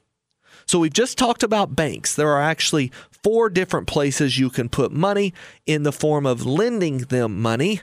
So 0.67 0.79
we've 0.79 0.93
just 0.93 1.19
talked 1.19 1.43
about 1.43 1.77
banks. 1.77 2.17
There 2.17 2.31
are 2.31 2.41
actually 2.41 2.91
four 3.25 3.49
different 3.49 3.87
places 3.89 4.39
you 4.39 4.51
can 4.51 4.69
put 4.69 4.93
money 4.93 5.33
in 5.67 5.83
the 5.83 5.93
form 5.93 6.27
of 6.27 6.45
lending 6.45 6.99
them 6.99 7.41
money 7.41 7.81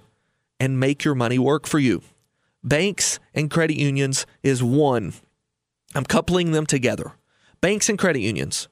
and 0.59 0.79
make 0.79 1.03
your 1.03 1.15
money 1.15 1.39
work 1.39 1.65
for 1.65 1.79
you. 1.79 2.03
Banks 2.63 3.19
and 3.33 3.49
credit 3.49 3.75
unions 3.75 4.27
is 4.43 4.61
one. 4.63 5.13
I'm 5.95 6.05
coupling 6.05 6.51
them 6.51 6.67
together. 6.67 7.13
Banks 7.59 7.89
and 7.89 7.97
credit 7.97 8.19
unions. 8.19 8.67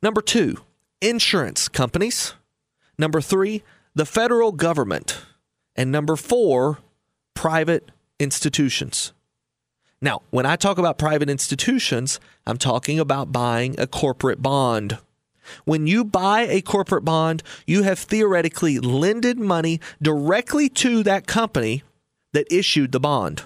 Number 0.00 0.20
two, 0.20 0.58
insurance 1.00 1.68
companies. 1.68 2.34
Number 2.96 3.20
three, 3.20 3.64
the 3.94 4.06
federal 4.06 4.52
government. 4.52 5.20
And 5.74 5.90
number 5.90 6.14
four, 6.14 6.78
private 7.34 7.90
institutions. 8.20 9.12
Now, 10.00 10.22
when 10.30 10.46
I 10.46 10.54
talk 10.54 10.78
about 10.78 10.98
private 10.98 11.28
institutions, 11.28 12.20
I'm 12.46 12.58
talking 12.58 13.00
about 13.00 13.32
buying 13.32 13.74
a 13.80 13.88
corporate 13.88 14.40
bond. 14.40 14.98
When 15.64 15.86
you 15.86 16.04
buy 16.04 16.42
a 16.42 16.60
corporate 16.60 17.04
bond, 17.04 17.42
you 17.66 17.82
have 17.82 17.98
theoretically 17.98 18.78
lended 18.78 19.38
money 19.38 19.80
directly 20.00 20.68
to 20.70 21.02
that 21.02 21.26
company 21.26 21.82
that 22.32 22.52
issued 22.52 22.92
the 22.92 23.00
bond. 23.00 23.42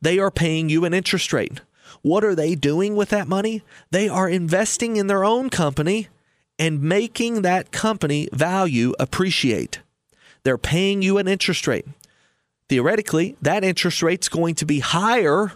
They 0.00 0.18
are 0.18 0.30
paying 0.30 0.68
you 0.68 0.84
an 0.84 0.94
interest 0.94 1.32
rate. 1.32 1.60
What 2.02 2.24
are 2.24 2.34
they 2.34 2.54
doing 2.54 2.96
with 2.96 3.10
that 3.10 3.28
money? 3.28 3.62
They 3.90 4.08
are 4.08 4.28
investing 4.28 4.96
in 4.96 5.06
their 5.06 5.24
own 5.24 5.50
company 5.50 6.08
and 6.58 6.82
making 6.82 7.42
that 7.42 7.70
company 7.70 8.28
value 8.32 8.94
appreciate. 8.98 9.80
They're 10.42 10.58
paying 10.58 11.02
you 11.02 11.18
an 11.18 11.28
interest 11.28 11.66
rate. 11.66 11.86
Theoretically, 12.68 13.36
that 13.42 13.64
interest 13.64 14.02
rate's 14.02 14.28
going 14.28 14.54
to 14.56 14.66
be 14.66 14.80
higher 14.80 15.52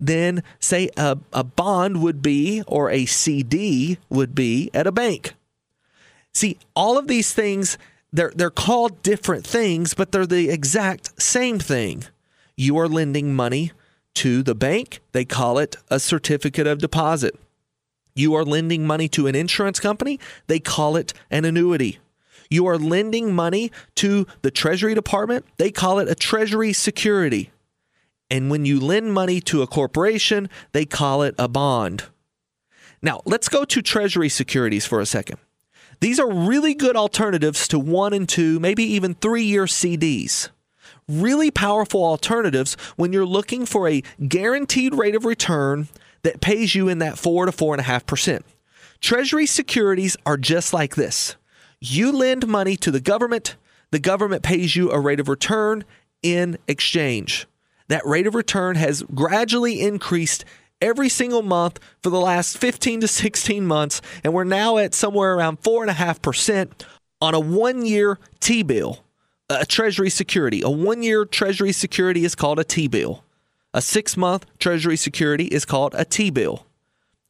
than, 0.00 0.42
say, 0.58 0.90
a, 0.96 1.18
a 1.32 1.44
bond 1.44 2.02
would 2.02 2.22
be 2.22 2.62
or 2.66 2.90
a 2.90 3.06
CD 3.06 3.98
would 4.08 4.34
be 4.34 4.70
at 4.72 4.86
a 4.86 4.92
bank. 4.92 5.34
See, 6.32 6.58
all 6.74 6.96
of 6.96 7.08
these 7.08 7.32
things, 7.32 7.76
they're, 8.12 8.32
they're 8.34 8.50
called 8.50 9.02
different 9.02 9.46
things, 9.46 9.94
but 9.94 10.12
they're 10.12 10.26
the 10.26 10.48
exact 10.48 11.20
same 11.20 11.58
thing. 11.58 12.04
You 12.56 12.78
are 12.78 12.88
lending 12.88 13.34
money 13.34 13.72
to 14.14 14.42
the 14.42 14.54
bank, 14.54 15.00
they 15.12 15.24
call 15.24 15.58
it 15.58 15.76
a 15.88 16.00
certificate 16.00 16.66
of 16.66 16.78
deposit. 16.78 17.38
You 18.14 18.34
are 18.34 18.44
lending 18.44 18.86
money 18.86 19.08
to 19.10 19.26
an 19.28 19.34
insurance 19.34 19.78
company, 19.78 20.18
they 20.46 20.58
call 20.58 20.96
it 20.96 21.12
an 21.30 21.44
annuity. 21.44 21.98
You 22.50 22.66
are 22.66 22.76
lending 22.76 23.32
money 23.32 23.70
to 23.96 24.26
the 24.42 24.50
Treasury 24.50 24.94
Department, 24.94 25.46
they 25.56 25.70
call 25.70 26.00
it 26.00 26.08
a 26.08 26.14
Treasury 26.14 26.72
security. 26.72 27.50
And 28.30 28.48
when 28.48 28.64
you 28.64 28.78
lend 28.78 29.12
money 29.12 29.40
to 29.42 29.62
a 29.62 29.66
corporation, 29.66 30.48
they 30.72 30.86
call 30.86 31.22
it 31.22 31.34
a 31.38 31.48
bond. 31.48 32.04
Now, 33.02 33.22
let's 33.24 33.48
go 33.48 33.64
to 33.64 33.82
Treasury 33.82 34.28
securities 34.28 34.86
for 34.86 35.00
a 35.00 35.06
second. 35.06 35.38
These 36.00 36.20
are 36.20 36.30
really 36.30 36.74
good 36.74 36.96
alternatives 36.96 37.66
to 37.68 37.78
one 37.78 38.12
and 38.12 38.28
two, 38.28 38.60
maybe 38.60 38.84
even 38.84 39.14
three 39.14 39.42
year 39.42 39.64
CDs. 39.64 40.48
Really 41.08 41.50
powerful 41.50 42.04
alternatives 42.04 42.76
when 42.96 43.12
you're 43.12 43.26
looking 43.26 43.66
for 43.66 43.88
a 43.88 44.02
guaranteed 44.26 44.94
rate 44.94 45.14
of 45.14 45.24
return 45.24 45.88
that 46.22 46.40
pays 46.40 46.74
you 46.74 46.88
in 46.88 46.98
that 46.98 47.18
four 47.18 47.46
to 47.46 47.52
four 47.52 47.74
and 47.74 47.80
a 47.80 47.84
half 47.84 48.06
percent. 48.06 48.44
Treasury 49.00 49.46
securities 49.46 50.16
are 50.24 50.36
just 50.36 50.72
like 50.72 50.94
this. 50.94 51.36
You 51.80 52.12
lend 52.12 52.46
money 52.46 52.76
to 52.76 52.90
the 52.90 53.00
government, 53.00 53.56
the 53.90 53.98
government 53.98 54.42
pays 54.42 54.76
you 54.76 54.90
a 54.90 55.00
rate 55.00 55.20
of 55.20 55.28
return 55.28 55.84
in 56.22 56.58
exchange 56.68 57.46
that 57.90 58.06
rate 58.06 58.26
of 58.26 58.34
return 58.34 58.76
has 58.76 59.02
gradually 59.14 59.80
increased 59.80 60.44
every 60.80 61.08
single 61.08 61.42
month 61.42 61.78
for 62.02 62.10
the 62.10 62.20
last 62.20 62.56
15 62.56 63.00
to 63.02 63.08
16 63.08 63.66
months, 63.66 64.00
and 64.24 64.32
we're 64.32 64.44
now 64.44 64.78
at 64.78 64.94
somewhere 64.94 65.34
around 65.34 65.60
4.5% 65.60 66.70
on 67.20 67.34
a 67.34 67.40
one 67.40 67.84
year 67.84 68.18
T 68.38 68.62
bill, 68.62 69.04
a 69.48 69.66
Treasury 69.66 70.08
security. 70.08 70.62
A 70.62 70.70
one 70.70 71.02
year 71.02 71.24
Treasury 71.24 71.72
security 71.72 72.24
is 72.24 72.34
called 72.34 72.58
a 72.58 72.64
T 72.64 72.86
bill. 72.88 73.24
A 73.74 73.82
six 73.82 74.16
month 74.16 74.46
Treasury 74.58 74.96
security 74.96 75.46
is 75.46 75.64
called 75.64 75.94
a 75.96 76.04
T 76.04 76.30
bill. 76.30 76.66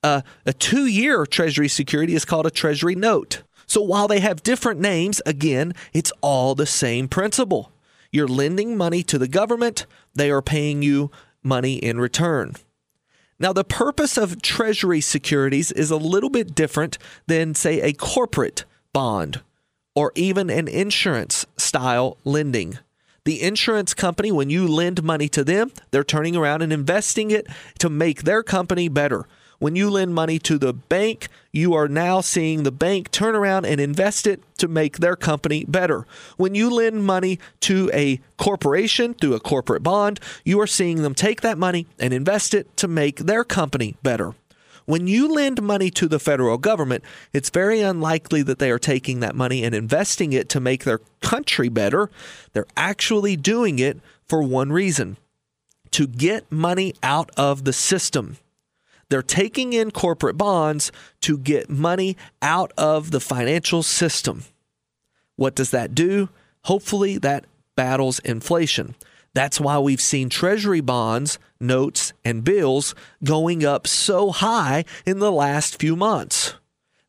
Uh, 0.02 0.20
a 0.46 0.52
two 0.52 0.86
year 0.86 1.24
Treasury 1.26 1.68
security 1.68 2.14
is 2.14 2.24
called 2.24 2.46
a 2.46 2.50
Treasury 2.50 2.94
note. 2.94 3.42
So 3.66 3.80
while 3.80 4.08
they 4.08 4.20
have 4.20 4.42
different 4.42 4.80
names, 4.80 5.22
again, 5.24 5.74
it's 5.92 6.12
all 6.20 6.54
the 6.54 6.66
same 6.66 7.08
principle. 7.08 7.72
You're 8.12 8.28
lending 8.28 8.76
money 8.76 9.02
to 9.04 9.18
the 9.18 9.28
government, 9.28 9.86
they 10.14 10.30
are 10.30 10.42
paying 10.42 10.82
you 10.82 11.10
money 11.42 11.76
in 11.76 12.00
return. 12.00 12.54
Now, 13.38 13.52
the 13.54 13.64
purpose 13.64 14.18
of 14.18 14.42
Treasury 14.42 15.00
securities 15.00 15.72
is 15.72 15.90
a 15.90 15.96
little 15.96 16.28
bit 16.28 16.54
different 16.54 16.98
than, 17.26 17.54
say, 17.54 17.80
a 17.80 17.94
corporate 17.94 18.64
bond 18.92 19.40
or 19.94 20.12
even 20.14 20.50
an 20.50 20.68
insurance 20.68 21.46
style 21.56 22.18
lending. 22.24 22.78
The 23.24 23.42
insurance 23.42 23.94
company, 23.94 24.32
when 24.32 24.50
you 24.50 24.66
lend 24.66 25.02
money 25.02 25.28
to 25.30 25.44
them, 25.44 25.72
they're 25.90 26.04
turning 26.04 26.36
around 26.36 26.62
and 26.62 26.72
investing 26.72 27.30
it 27.30 27.46
to 27.78 27.88
make 27.88 28.22
their 28.22 28.42
company 28.42 28.88
better. 28.88 29.26
When 29.60 29.76
you 29.76 29.90
lend 29.90 30.14
money 30.14 30.38
to 30.38 30.56
the 30.56 30.72
bank, 30.72 31.28
you 31.52 31.74
are 31.74 31.86
now 31.86 32.22
seeing 32.22 32.62
the 32.62 32.72
bank 32.72 33.10
turn 33.10 33.36
around 33.36 33.66
and 33.66 33.78
invest 33.78 34.26
it 34.26 34.42
to 34.56 34.68
make 34.68 34.98
their 34.98 35.16
company 35.16 35.66
better. 35.66 36.06
When 36.38 36.54
you 36.54 36.70
lend 36.70 37.04
money 37.04 37.38
to 37.60 37.90
a 37.92 38.20
corporation 38.38 39.12
through 39.12 39.34
a 39.34 39.40
corporate 39.40 39.82
bond, 39.82 40.18
you 40.46 40.58
are 40.62 40.66
seeing 40.66 41.02
them 41.02 41.14
take 41.14 41.42
that 41.42 41.58
money 41.58 41.86
and 41.98 42.14
invest 42.14 42.54
it 42.54 42.74
to 42.78 42.88
make 42.88 43.18
their 43.18 43.44
company 43.44 43.96
better. 44.02 44.32
When 44.86 45.06
you 45.06 45.28
lend 45.28 45.60
money 45.60 45.90
to 45.90 46.08
the 46.08 46.18
federal 46.18 46.56
government, 46.56 47.04
it's 47.34 47.50
very 47.50 47.82
unlikely 47.82 48.40
that 48.44 48.60
they 48.60 48.70
are 48.70 48.78
taking 48.78 49.20
that 49.20 49.36
money 49.36 49.62
and 49.62 49.74
investing 49.74 50.32
it 50.32 50.48
to 50.48 50.60
make 50.60 50.84
their 50.84 51.02
country 51.20 51.68
better. 51.68 52.10
They're 52.54 52.64
actually 52.78 53.36
doing 53.36 53.78
it 53.78 54.00
for 54.26 54.42
one 54.42 54.72
reason 54.72 55.18
to 55.90 56.06
get 56.06 56.50
money 56.50 56.94
out 57.02 57.30
of 57.36 57.64
the 57.64 57.74
system. 57.74 58.38
They're 59.10 59.22
taking 59.22 59.72
in 59.72 59.90
corporate 59.90 60.38
bonds 60.38 60.90
to 61.22 61.36
get 61.36 61.68
money 61.68 62.16
out 62.40 62.72
of 62.78 63.10
the 63.10 63.20
financial 63.20 63.82
system. 63.82 64.44
What 65.36 65.54
does 65.54 65.70
that 65.72 65.94
do? 65.94 66.30
Hopefully, 66.64 67.18
that 67.18 67.44
battles 67.76 68.20
inflation. 68.20 68.94
That's 69.34 69.60
why 69.60 69.78
we've 69.78 70.00
seen 70.00 70.28
treasury 70.28 70.80
bonds, 70.80 71.38
notes, 71.60 72.12
and 72.24 72.44
bills 72.44 72.94
going 73.24 73.64
up 73.64 73.86
so 73.86 74.30
high 74.30 74.84
in 75.04 75.18
the 75.18 75.32
last 75.32 75.78
few 75.80 75.96
months. 75.96 76.54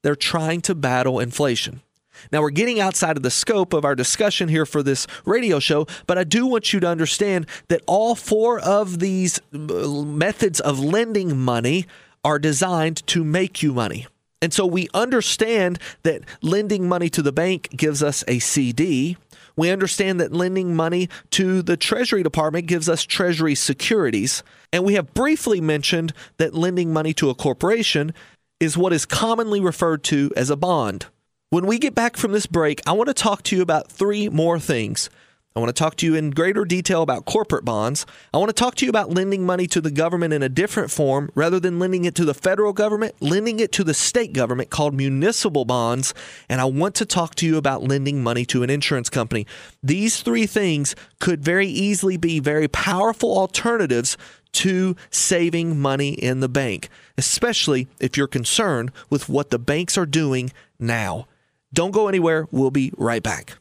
They're 0.02 0.16
trying 0.16 0.62
to 0.62 0.76
battle 0.76 1.20
inflation. 1.20 1.82
Now, 2.32 2.42
we're 2.42 2.50
getting 2.52 2.80
outside 2.80 3.18
of 3.18 3.24
the 3.24 3.32
scope 3.32 3.74
of 3.74 3.86
our 3.86 3.96
discussion 3.96 4.50
here 4.50 4.66
for 4.66 4.84
this 4.84 5.08
radio 5.26 5.60
show, 5.60 5.88
but 6.08 6.18
I 6.18 6.24
do 6.24 6.46
want 6.46 6.74
you 6.74 6.80
to 6.80 6.88
understand 6.88 7.48
that 7.70 7.82
all 7.88 8.16
four 8.16 8.60
of 8.60 9.00
these 9.00 9.40
uh, 9.54 9.58
methods 9.58 10.60
of 10.60 10.80
lending 10.80 11.38
money 11.38 11.86
are 12.24 12.40
designed 12.40 13.06
to 13.08 13.24
make 13.24 13.64
you 13.64 13.74
money. 13.74 14.08
And 14.42 14.54
so 14.54 14.66
we 14.66 14.90
understand 14.94 15.80
that 16.04 16.24
lending 16.42 16.90
money 16.90 17.10
to 17.10 17.22
the 17.22 17.32
bank 17.32 17.70
gives 17.76 18.02
us 18.02 18.24
a 18.28 18.40
CD. 18.40 19.18
We 19.56 19.70
understand 19.70 20.20
that 20.20 20.34
lending 20.34 20.76
money 20.76 21.10
to 21.32 21.62
the 21.62 21.78
Treasury 21.78 22.24
Department 22.24 22.66
gives 22.66 22.90
us 22.90 23.04
Treasury 23.04 23.54
securities. 23.54 24.42
And 24.74 24.84
we 24.84 24.96
have 24.96 25.14
briefly 25.14 25.62
mentioned 25.62 26.14
that 26.38 26.56
lending 26.56 26.92
money 26.92 27.14
to 27.16 27.30
a 27.30 27.36
corporation 27.36 28.14
is 28.60 28.78
what 28.78 28.94
is 28.94 29.06
commonly 29.06 29.60
referred 29.60 30.04
to 30.06 30.32
as 30.36 30.50
a 30.50 30.56
bond. 30.56 31.08
When 31.52 31.66
we 31.66 31.80
get 31.80 31.94
back 31.94 32.16
from 32.16 32.32
this 32.32 32.46
break, 32.46 32.80
I 32.88 32.94
want 32.94 33.10
to 33.10 33.14
talk 33.14 33.44
to 33.44 33.58
you 33.58 33.62
about 33.62 33.92
three 33.92 34.30
more 34.30 34.58
things. 34.58 35.10
I 35.54 35.60
want 35.60 35.68
to 35.68 35.78
talk 35.78 35.98
to 35.98 36.06
you 36.06 36.16
in 36.16 36.30
greater 36.30 36.64
detail 36.64 37.02
about 37.02 37.26
corporate 37.26 37.66
bonds. 37.66 38.06
I 38.34 38.38
want 38.38 38.48
to 38.48 38.54
talk 38.54 38.76
to 38.76 38.86
you 38.86 38.90
about 38.90 39.10
lending 39.10 39.46
money 39.46 39.68
to 39.68 39.82
the 39.82 39.92
government 39.92 40.34
in 40.34 40.44
a 40.44 40.48
different 40.48 40.92
form 40.92 41.30
rather 41.36 41.60
than 41.60 41.78
lending 41.78 42.06
it 42.06 42.16
to 42.16 42.24
the 42.24 42.34
federal 42.34 42.72
government, 42.72 43.16
lending 43.20 43.60
it 43.60 43.74
to 43.74 43.84
the 43.84 43.94
state 43.94 44.32
government 44.32 44.70
called 44.70 44.94
municipal 44.94 45.66
bonds. 45.66 46.14
And 46.48 46.62
I 46.62 46.64
want 46.64 46.96
to 46.96 47.06
talk 47.06 47.36
to 47.36 47.46
you 47.46 47.58
about 47.58 47.84
lending 47.84 48.24
money 48.24 48.46
to 48.46 48.64
an 48.64 48.70
insurance 48.70 49.10
company. 49.10 49.46
These 49.84 50.22
three 50.22 50.46
things 50.46 50.96
could 51.20 51.44
very 51.44 51.68
easily 51.68 52.16
be 52.16 52.40
very 52.40 52.70
powerful 52.70 53.38
alternatives 53.38 54.16
to 54.54 54.96
saving 55.10 55.82
money 55.82 56.14
in 56.14 56.40
the 56.40 56.48
bank, 56.48 56.88
especially 57.18 57.90
if 58.00 58.16
you're 58.16 58.28
concerned 58.28 58.94
with 59.10 59.28
what 59.28 59.50
the 59.50 59.60
banks 59.60 59.98
are 59.98 60.06
doing 60.06 60.54
now. 60.80 61.28
Don't 61.74 61.92
go 61.92 62.08
anywhere. 62.08 62.48
We'll 62.52 62.72
be 62.72 62.92
right 62.98 63.24
back. 63.24 63.58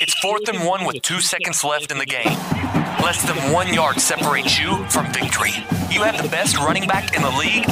It's 0.00 0.14
fourth 0.18 0.48
and 0.48 0.66
one 0.66 0.84
with 0.84 1.02
two 1.02 1.20
seconds 1.20 1.62
left 1.62 1.92
in 1.92 1.98
the 1.98 2.06
game. 2.06 2.26
Less 3.02 3.22
than 3.26 3.52
one 3.52 3.72
yard 3.72 4.00
separates 4.00 4.58
you 4.58 4.84
from 4.86 5.12
victory. 5.12 5.52
You 5.90 6.02
have 6.02 6.20
the 6.22 6.28
best 6.28 6.56
running 6.56 6.86
back 6.86 7.14
in 7.14 7.22
the 7.22 7.30
league, 7.30 7.66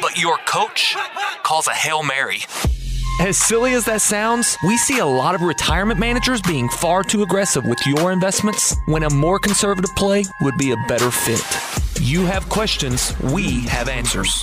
but 0.00 0.18
your 0.18 0.38
coach 0.38 0.96
calls 1.42 1.66
a 1.66 1.74
Hail 1.74 2.02
Mary. 2.02 2.40
As 3.20 3.36
silly 3.36 3.74
as 3.74 3.84
that 3.86 4.00
sounds, 4.00 4.56
we 4.64 4.76
see 4.76 5.00
a 5.00 5.06
lot 5.06 5.34
of 5.34 5.42
retirement 5.42 5.98
managers 5.98 6.40
being 6.40 6.68
far 6.68 7.02
too 7.02 7.24
aggressive 7.24 7.66
with 7.66 7.84
your 7.84 8.12
investments 8.12 8.76
when 8.86 9.02
a 9.02 9.10
more 9.10 9.40
conservative 9.40 9.92
play 9.96 10.24
would 10.40 10.56
be 10.56 10.70
a 10.70 10.76
better 10.86 11.10
fit. 11.10 11.42
You 12.00 12.24
have 12.26 12.48
questions, 12.48 13.18
we 13.20 13.66
have 13.66 13.88
answers. 13.88 14.40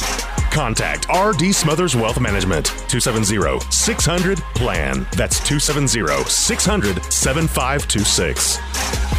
Contact 0.51 1.07
RD 1.09 1.55
Smothers 1.55 1.95
Wealth 1.95 2.19
Management 2.19 2.65
270 2.89 3.65
600 3.71 4.39
PLAN. 4.55 5.07
That's 5.13 5.39
270 5.39 6.25
600 6.29 7.01
7526. 7.13 9.14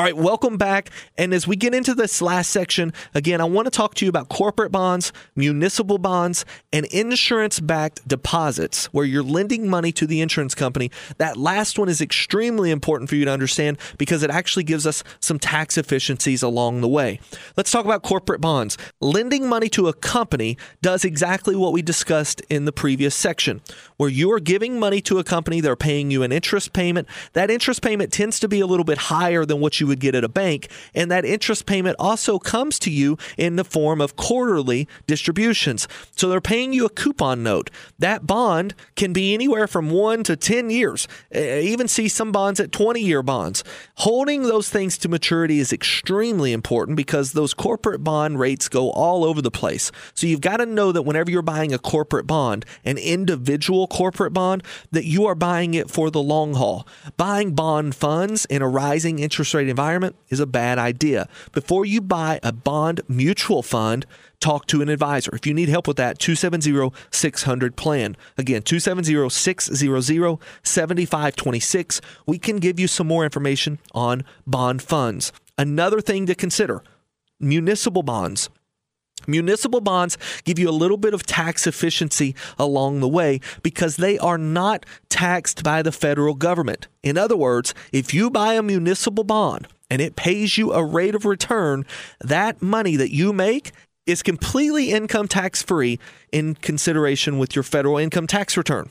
All 0.00 0.06
right, 0.06 0.16
welcome 0.16 0.56
back. 0.56 0.88
And 1.18 1.34
as 1.34 1.46
we 1.46 1.56
get 1.56 1.74
into 1.74 1.94
this 1.94 2.22
last 2.22 2.48
section, 2.48 2.94
again, 3.12 3.38
I 3.42 3.44
want 3.44 3.66
to 3.66 3.70
talk 3.70 3.92
to 3.96 4.06
you 4.06 4.08
about 4.08 4.30
corporate 4.30 4.72
bonds, 4.72 5.12
municipal 5.36 5.98
bonds, 5.98 6.46
and 6.72 6.86
insurance 6.86 7.60
backed 7.60 8.08
deposits 8.08 8.86
where 8.94 9.04
you're 9.04 9.22
lending 9.22 9.68
money 9.68 9.92
to 9.92 10.06
the 10.06 10.22
insurance 10.22 10.54
company. 10.54 10.90
That 11.18 11.36
last 11.36 11.78
one 11.78 11.90
is 11.90 12.00
extremely 12.00 12.70
important 12.70 13.10
for 13.10 13.16
you 13.16 13.26
to 13.26 13.30
understand 13.30 13.76
because 13.98 14.22
it 14.22 14.30
actually 14.30 14.62
gives 14.64 14.86
us 14.86 15.04
some 15.20 15.38
tax 15.38 15.76
efficiencies 15.76 16.42
along 16.42 16.80
the 16.80 16.88
way. 16.88 17.20
Let's 17.58 17.70
talk 17.70 17.84
about 17.84 18.02
corporate 18.02 18.40
bonds. 18.40 18.78
Lending 19.02 19.50
money 19.50 19.68
to 19.68 19.88
a 19.88 19.92
company 19.92 20.56
does 20.80 21.04
exactly 21.04 21.54
what 21.54 21.74
we 21.74 21.82
discussed 21.82 22.40
in 22.48 22.64
the 22.64 22.72
previous 22.72 23.14
section, 23.14 23.60
where 23.98 24.08
you 24.08 24.32
are 24.32 24.40
giving 24.40 24.80
money 24.80 25.02
to 25.02 25.18
a 25.18 25.24
company, 25.24 25.60
they're 25.60 25.76
paying 25.76 26.10
you 26.10 26.22
an 26.22 26.32
interest 26.32 26.72
payment. 26.72 27.06
That 27.34 27.50
interest 27.50 27.82
payment 27.82 28.14
tends 28.14 28.40
to 28.40 28.48
be 28.48 28.60
a 28.60 28.66
little 28.66 28.84
bit 28.84 28.96
higher 28.96 29.44
than 29.44 29.60
what 29.60 29.78
you 29.78 29.89
would 29.90 30.00
get 30.00 30.14
at 30.14 30.24
a 30.24 30.28
bank. 30.28 30.68
And 30.94 31.10
that 31.10 31.26
interest 31.26 31.66
payment 31.66 31.96
also 31.98 32.38
comes 32.38 32.78
to 32.80 32.90
you 32.90 33.18
in 33.36 33.56
the 33.56 33.64
form 33.64 34.00
of 34.00 34.16
quarterly 34.16 34.88
distributions. 35.06 35.86
So 36.16 36.28
they're 36.28 36.40
paying 36.40 36.72
you 36.72 36.86
a 36.86 36.90
coupon 36.90 37.42
note. 37.42 37.70
That 37.98 38.26
bond 38.26 38.74
can 38.96 39.12
be 39.12 39.34
anywhere 39.34 39.66
from 39.66 39.90
one 39.90 40.22
to 40.24 40.36
10 40.36 40.70
years. 40.70 41.06
I 41.34 41.60
even 41.60 41.88
see 41.88 42.08
some 42.08 42.32
bonds 42.32 42.60
at 42.60 42.72
20 42.72 43.00
year 43.00 43.22
bonds. 43.22 43.64
Holding 43.96 44.44
those 44.44 44.70
things 44.70 44.96
to 44.98 45.08
maturity 45.08 45.58
is 45.58 45.72
extremely 45.72 46.52
important 46.52 46.96
because 46.96 47.32
those 47.32 47.52
corporate 47.52 48.04
bond 48.04 48.38
rates 48.38 48.68
go 48.68 48.90
all 48.90 49.24
over 49.24 49.42
the 49.42 49.50
place. 49.50 49.90
So 50.14 50.26
you've 50.26 50.40
got 50.40 50.58
to 50.58 50.66
know 50.66 50.92
that 50.92 51.02
whenever 51.02 51.30
you're 51.30 51.42
buying 51.42 51.74
a 51.74 51.78
corporate 51.78 52.26
bond, 52.26 52.64
an 52.84 52.96
individual 52.96 53.88
corporate 53.88 54.32
bond, 54.32 54.62
that 54.92 55.04
you 55.04 55.26
are 55.26 55.34
buying 55.34 55.74
it 55.74 55.90
for 55.90 56.10
the 56.10 56.22
long 56.22 56.54
haul. 56.54 56.86
Buying 57.16 57.54
bond 57.54 57.94
funds 57.96 58.44
in 58.46 58.62
a 58.62 58.68
rising 58.68 59.18
interest 59.18 59.52
rate 59.52 59.68
environment 59.68 59.79
environment 59.80 60.14
is 60.28 60.40
a 60.40 60.46
bad 60.46 60.78
idea. 60.78 61.26
Before 61.52 61.86
you 61.86 62.02
buy 62.02 62.38
a 62.42 62.52
bond 62.52 63.00
mutual 63.08 63.62
fund, 63.62 64.04
talk 64.38 64.66
to 64.66 64.82
an 64.82 64.90
advisor. 64.90 65.34
If 65.34 65.46
you 65.46 65.54
need 65.54 65.70
help 65.70 65.88
with 65.88 65.96
that, 65.96 66.18
270 66.18 66.94
600 67.10 67.76
plan. 67.76 68.14
Again, 68.36 68.60
270 68.60 69.30
600 69.30 70.38
7526. 70.62 72.00
We 72.26 72.38
can 72.38 72.56
give 72.58 72.78
you 72.78 72.86
some 72.86 73.06
more 73.06 73.24
information 73.24 73.78
on 73.92 74.22
bond 74.46 74.82
funds. 74.82 75.32
Another 75.56 76.02
thing 76.02 76.26
to 76.26 76.34
consider 76.34 76.82
municipal 77.40 78.02
bonds. 78.02 78.50
Municipal 79.26 79.80
bonds 79.80 80.18
give 80.44 80.58
you 80.58 80.68
a 80.68 80.72
little 80.72 80.96
bit 80.96 81.14
of 81.14 81.24
tax 81.24 81.66
efficiency 81.66 82.34
along 82.58 83.00
the 83.00 83.08
way 83.08 83.40
because 83.62 83.96
they 83.96 84.18
are 84.18 84.38
not 84.38 84.86
taxed 85.08 85.62
by 85.62 85.82
the 85.82 85.92
federal 85.92 86.34
government. 86.34 86.88
In 87.02 87.16
other 87.18 87.36
words, 87.36 87.74
if 87.92 88.14
you 88.14 88.30
buy 88.30 88.54
a 88.54 88.62
municipal 88.62 89.24
bond 89.24 89.68
and 89.90 90.00
it 90.00 90.16
pays 90.16 90.56
you 90.56 90.72
a 90.72 90.84
rate 90.84 91.14
of 91.14 91.24
return, 91.24 91.84
that 92.20 92.62
money 92.62 92.96
that 92.96 93.14
you 93.14 93.32
make 93.32 93.72
is 94.06 94.22
completely 94.22 94.90
income 94.90 95.28
tax 95.28 95.62
free 95.62 95.98
in 96.32 96.54
consideration 96.54 97.38
with 97.38 97.54
your 97.54 97.62
federal 97.62 97.98
income 97.98 98.26
tax 98.26 98.56
return. 98.56 98.90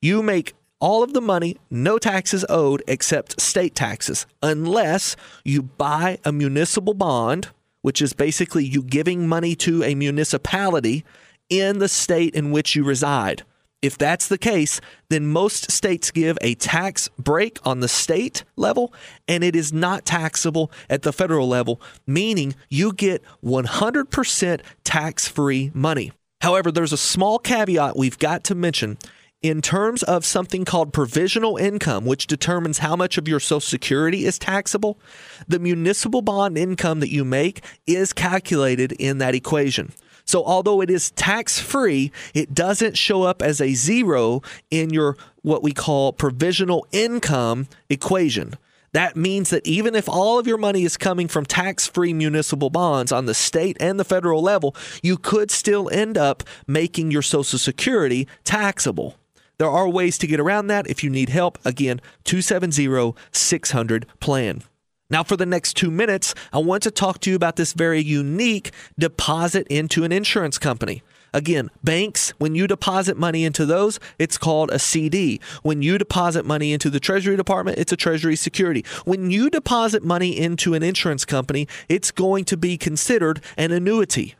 You 0.00 0.22
make 0.22 0.54
all 0.80 1.02
of 1.02 1.14
the 1.14 1.20
money, 1.20 1.56
no 1.70 1.98
taxes 1.98 2.44
owed 2.48 2.82
except 2.86 3.40
state 3.40 3.74
taxes, 3.74 4.26
unless 4.42 5.16
you 5.44 5.62
buy 5.62 6.18
a 6.24 6.32
municipal 6.32 6.94
bond 6.94 7.48
which 7.84 8.00
is 8.00 8.14
basically 8.14 8.64
you 8.64 8.82
giving 8.82 9.28
money 9.28 9.54
to 9.54 9.82
a 9.82 9.94
municipality 9.94 11.04
in 11.50 11.80
the 11.80 11.88
state 11.88 12.34
in 12.34 12.50
which 12.50 12.74
you 12.74 12.82
reside. 12.82 13.42
If 13.82 13.98
that's 13.98 14.26
the 14.26 14.38
case, 14.38 14.80
then 15.10 15.26
most 15.26 15.70
states 15.70 16.10
give 16.10 16.38
a 16.40 16.54
tax 16.54 17.10
break 17.18 17.58
on 17.62 17.80
the 17.80 17.88
state 17.88 18.42
level 18.56 18.94
and 19.28 19.44
it 19.44 19.54
is 19.54 19.70
not 19.70 20.06
taxable 20.06 20.72
at 20.88 21.02
the 21.02 21.12
federal 21.12 21.46
level, 21.46 21.78
meaning 22.06 22.54
you 22.70 22.94
get 22.94 23.22
100% 23.44 24.60
tax 24.84 25.28
free 25.28 25.70
money. 25.74 26.12
However, 26.40 26.72
there's 26.72 26.94
a 26.94 26.96
small 26.96 27.38
caveat 27.38 27.98
we've 27.98 28.18
got 28.18 28.44
to 28.44 28.54
mention 28.54 28.96
in 29.44 29.60
terms 29.60 30.02
of 30.02 30.24
something 30.24 30.64
called 30.64 30.94
provisional 30.94 31.58
income, 31.58 32.06
which 32.06 32.26
determines 32.26 32.78
how 32.78 32.96
much 32.96 33.18
of 33.18 33.28
your 33.28 33.38
Social 33.38 33.60
Security 33.60 34.24
is 34.24 34.38
taxable, 34.38 34.98
the 35.46 35.58
municipal 35.58 36.22
bond 36.22 36.56
income 36.56 37.00
that 37.00 37.10
you 37.10 37.26
make 37.26 37.62
is 37.86 38.14
calculated 38.14 38.92
in 38.92 39.18
that 39.18 39.34
equation. 39.34 39.92
So, 40.24 40.42
although 40.44 40.80
it 40.80 40.88
is 40.88 41.10
tax 41.10 41.58
free, 41.58 42.10
it 42.32 42.54
doesn't 42.54 42.96
show 42.96 43.24
up 43.24 43.42
as 43.42 43.60
a 43.60 43.74
zero 43.74 44.40
in 44.70 44.88
your 44.88 45.14
what 45.42 45.62
we 45.62 45.72
call 45.74 46.14
provisional 46.14 46.86
income 46.90 47.68
equation. 47.90 48.54
That 48.92 49.14
means 49.14 49.50
that 49.50 49.66
even 49.66 49.94
if 49.94 50.08
all 50.08 50.38
of 50.38 50.46
your 50.46 50.56
money 50.56 50.84
is 50.84 50.96
coming 50.96 51.28
from 51.28 51.44
tax 51.44 51.86
free 51.86 52.14
municipal 52.14 52.70
bonds 52.70 53.12
on 53.12 53.26
the 53.26 53.34
state 53.34 53.76
and 53.78 54.00
the 54.00 54.04
federal 54.04 54.40
level, 54.40 54.74
you 55.02 55.18
could 55.18 55.50
still 55.50 55.90
end 55.90 56.16
up 56.16 56.44
making 56.66 57.10
your 57.10 57.20
Social 57.20 57.58
Security 57.58 58.26
taxable. 58.44 59.16
There 59.58 59.70
are 59.70 59.88
ways 59.88 60.18
to 60.18 60.26
get 60.26 60.40
around 60.40 60.66
that. 60.68 60.88
If 60.88 61.04
you 61.04 61.10
need 61.10 61.28
help, 61.28 61.58
again, 61.64 62.00
270 62.24 63.14
600 63.32 64.06
plan. 64.20 64.62
Now, 65.10 65.22
for 65.22 65.36
the 65.36 65.46
next 65.46 65.74
two 65.74 65.90
minutes, 65.90 66.34
I 66.52 66.58
want 66.58 66.82
to 66.84 66.90
talk 66.90 67.20
to 67.20 67.30
you 67.30 67.36
about 67.36 67.56
this 67.56 67.72
very 67.72 68.00
unique 68.00 68.72
deposit 68.98 69.66
into 69.68 70.02
an 70.02 70.12
insurance 70.12 70.58
company. 70.58 71.02
Again, 71.34 71.70
banks, 71.82 72.30
when 72.38 72.54
you 72.54 72.66
deposit 72.66 73.16
money 73.16 73.44
into 73.44 73.66
those, 73.66 74.00
it's 74.18 74.38
called 74.38 74.70
a 74.70 74.78
CD. 74.78 75.40
When 75.62 75.82
you 75.82 75.98
deposit 75.98 76.46
money 76.46 76.72
into 76.72 76.90
the 76.90 77.00
Treasury 77.00 77.36
Department, 77.36 77.78
it's 77.78 77.92
a 77.92 77.96
Treasury 77.96 78.36
security. 78.36 78.84
When 79.04 79.30
you 79.30 79.50
deposit 79.50 80.04
money 80.04 80.38
into 80.38 80.74
an 80.74 80.82
insurance 80.82 81.24
company, 81.24 81.68
it's 81.88 82.10
going 82.12 82.44
to 82.46 82.56
be 82.56 82.78
considered 82.78 83.42
an 83.56 83.72
annuity 83.72 84.36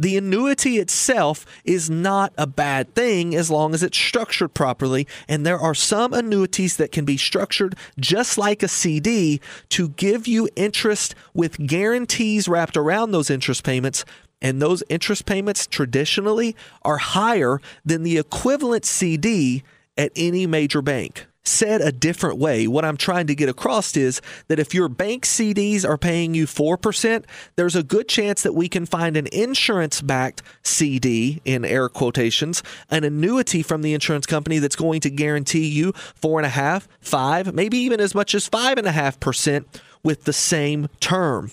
the 0.00 0.16
annuity 0.16 0.78
itself 0.78 1.44
is 1.62 1.90
not 1.90 2.32
a 2.38 2.46
bad 2.46 2.94
thing 2.94 3.34
as 3.34 3.50
long 3.50 3.74
as 3.74 3.82
it's 3.82 3.98
structured 3.98 4.54
properly. 4.54 5.06
And 5.28 5.44
there 5.44 5.58
are 5.58 5.74
some 5.74 6.14
annuities 6.14 6.78
that 6.78 6.90
can 6.90 7.04
be 7.04 7.18
structured 7.18 7.76
just 7.98 8.38
like 8.38 8.62
a 8.62 8.68
CD 8.68 9.42
to 9.68 9.90
give 9.90 10.26
you 10.26 10.48
interest 10.56 11.14
with 11.34 11.66
guarantees 11.66 12.48
wrapped 12.48 12.78
around 12.78 13.10
those 13.10 13.28
interest 13.28 13.62
payments. 13.62 14.06
And 14.40 14.62
those 14.62 14.82
interest 14.88 15.26
payments 15.26 15.66
traditionally 15.66 16.56
are 16.80 16.96
higher 16.96 17.60
than 17.84 18.02
the 18.02 18.16
equivalent 18.16 18.86
CD 18.86 19.62
at 19.98 20.12
any 20.16 20.46
major 20.46 20.80
bank. 20.80 21.26
Said 21.50 21.80
a 21.80 21.90
different 21.90 22.38
way, 22.38 22.68
what 22.68 22.84
I'm 22.84 22.96
trying 22.96 23.26
to 23.26 23.34
get 23.34 23.48
across 23.48 23.96
is 23.96 24.22
that 24.46 24.60
if 24.60 24.72
your 24.72 24.88
bank 24.88 25.26
CDs 25.26 25.84
are 25.84 25.98
paying 25.98 26.32
you 26.32 26.46
4%, 26.46 27.24
there's 27.56 27.74
a 27.74 27.82
good 27.82 28.08
chance 28.08 28.44
that 28.44 28.54
we 28.54 28.68
can 28.68 28.86
find 28.86 29.16
an 29.16 29.26
insurance 29.32 30.00
backed 30.00 30.42
CD, 30.62 31.42
in 31.44 31.64
air 31.64 31.88
quotations, 31.88 32.62
an 32.88 33.02
annuity 33.02 33.64
from 33.64 33.82
the 33.82 33.94
insurance 33.94 34.26
company 34.26 34.60
that's 34.60 34.76
going 34.76 35.00
to 35.00 35.10
guarantee 35.10 35.66
you 35.66 35.92
4.5, 35.92 36.86
5, 37.00 37.52
maybe 37.52 37.78
even 37.78 37.98
as 37.98 38.14
much 38.14 38.32
as 38.36 38.48
5.5% 38.48 39.64
with 40.04 40.24
the 40.26 40.32
same 40.32 40.88
term. 41.00 41.50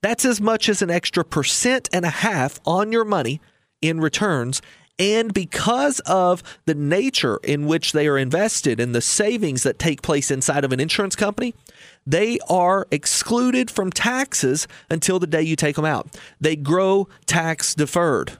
That's 0.00 0.24
as 0.24 0.40
much 0.40 0.70
as 0.70 0.80
an 0.80 0.90
extra 0.90 1.26
percent 1.26 1.90
and 1.92 2.06
a 2.06 2.10
half 2.10 2.58
on 2.64 2.90
your 2.90 3.04
money 3.04 3.42
in 3.82 4.00
returns 4.00 4.62
and 4.98 5.34
because 5.34 6.00
of 6.00 6.42
the 6.64 6.74
nature 6.74 7.38
in 7.42 7.66
which 7.66 7.92
they 7.92 8.08
are 8.08 8.16
invested 8.16 8.80
and 8.80 8.94
the 8.94 9.00
savings 9.00 9.62
that 9.62 9.78
take 9.78 10.00
place 10.00 10.30
inside 10.30 10.64
of 10.64 10.72
an 10.72 10.80
insurance 10.80 11.14
company, 11.14 11.54
they 12.06 12.38
are 12.48 12.86
excluded 12.90 13.70
from 13.70 13.90
taxes 13.90 14.66
until 14.88 15.18
the 15.18 15.26
day 15.26 15.42
you 15.42 15.56
take 15.56 15.76
them 15.76 15.84
out. 15.84 16.08
They 16.40 16.56
grow 16.56 17.08
tax 17.26 17.74
deferred. 17.74 18.38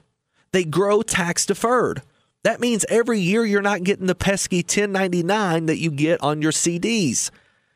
They 0.51 0.63
grow 0.63 1.03
tax 1.03 1.45
deferred. 1.45 2.01
That 2.43 2.59
means 2.59 2.85
every 2.89 3.19
year 3.19 3.45
you're 3.45 3.61
not 3.61 3.83
getting 3.83 4.07
the 4.07 4.15
pesky 4.15 4.59
1099 4.59 5.65
that 5.67 5.77
you 5.77 5.91
get 5.91 6.21
on 6.23 6.41
your 6.41 6.51
CDs. 6.51 7.29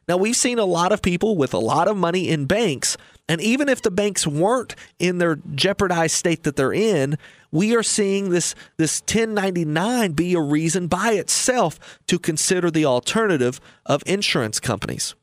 Now, 0.08 0.17
we've 0.17 0.36
seen 0.36 0.60
a 0.60 0.65
lot 0.65 0.91
of 0.91 1.02
people 1.02 1.38
with 1.38 1.54
a 1.54 1.60
lot 1.60 1.88
of 1.88 1.98
money 1.98 2.30
in 2.30 2.46
banks, 2.46 2.98
and 3.32 3.39
even 3.39 3.70
if 3.70 3.82
the 3.82 3.91
banks 3.91 4.28
weren't 4.28 4.76
in 5.00 5.17
their 5.17 5.38
jeopardized 5.56 6.15
state 6.15 6.44
that 6.44 6.58
they're 6.58 6.74
in, 6.74 7.17
we 7.50 7.74
are 7.74 7.82
seeing 7.82 8.30
this, 8.30 8.56
this 8.76 9.00
1099 9.00 10.12
be 10.12 10.34
a 10.34 10.41
reason 10.41 10.88
by 10.88 11.13
itself 11.13 11.80
to 12.08 12.20
consider 12.20 12.70
the 12.70 12.84
alternative 12.84 13.62
of 13.86 14.04
insurance 14.06 14.60
companies. 14.60 15.15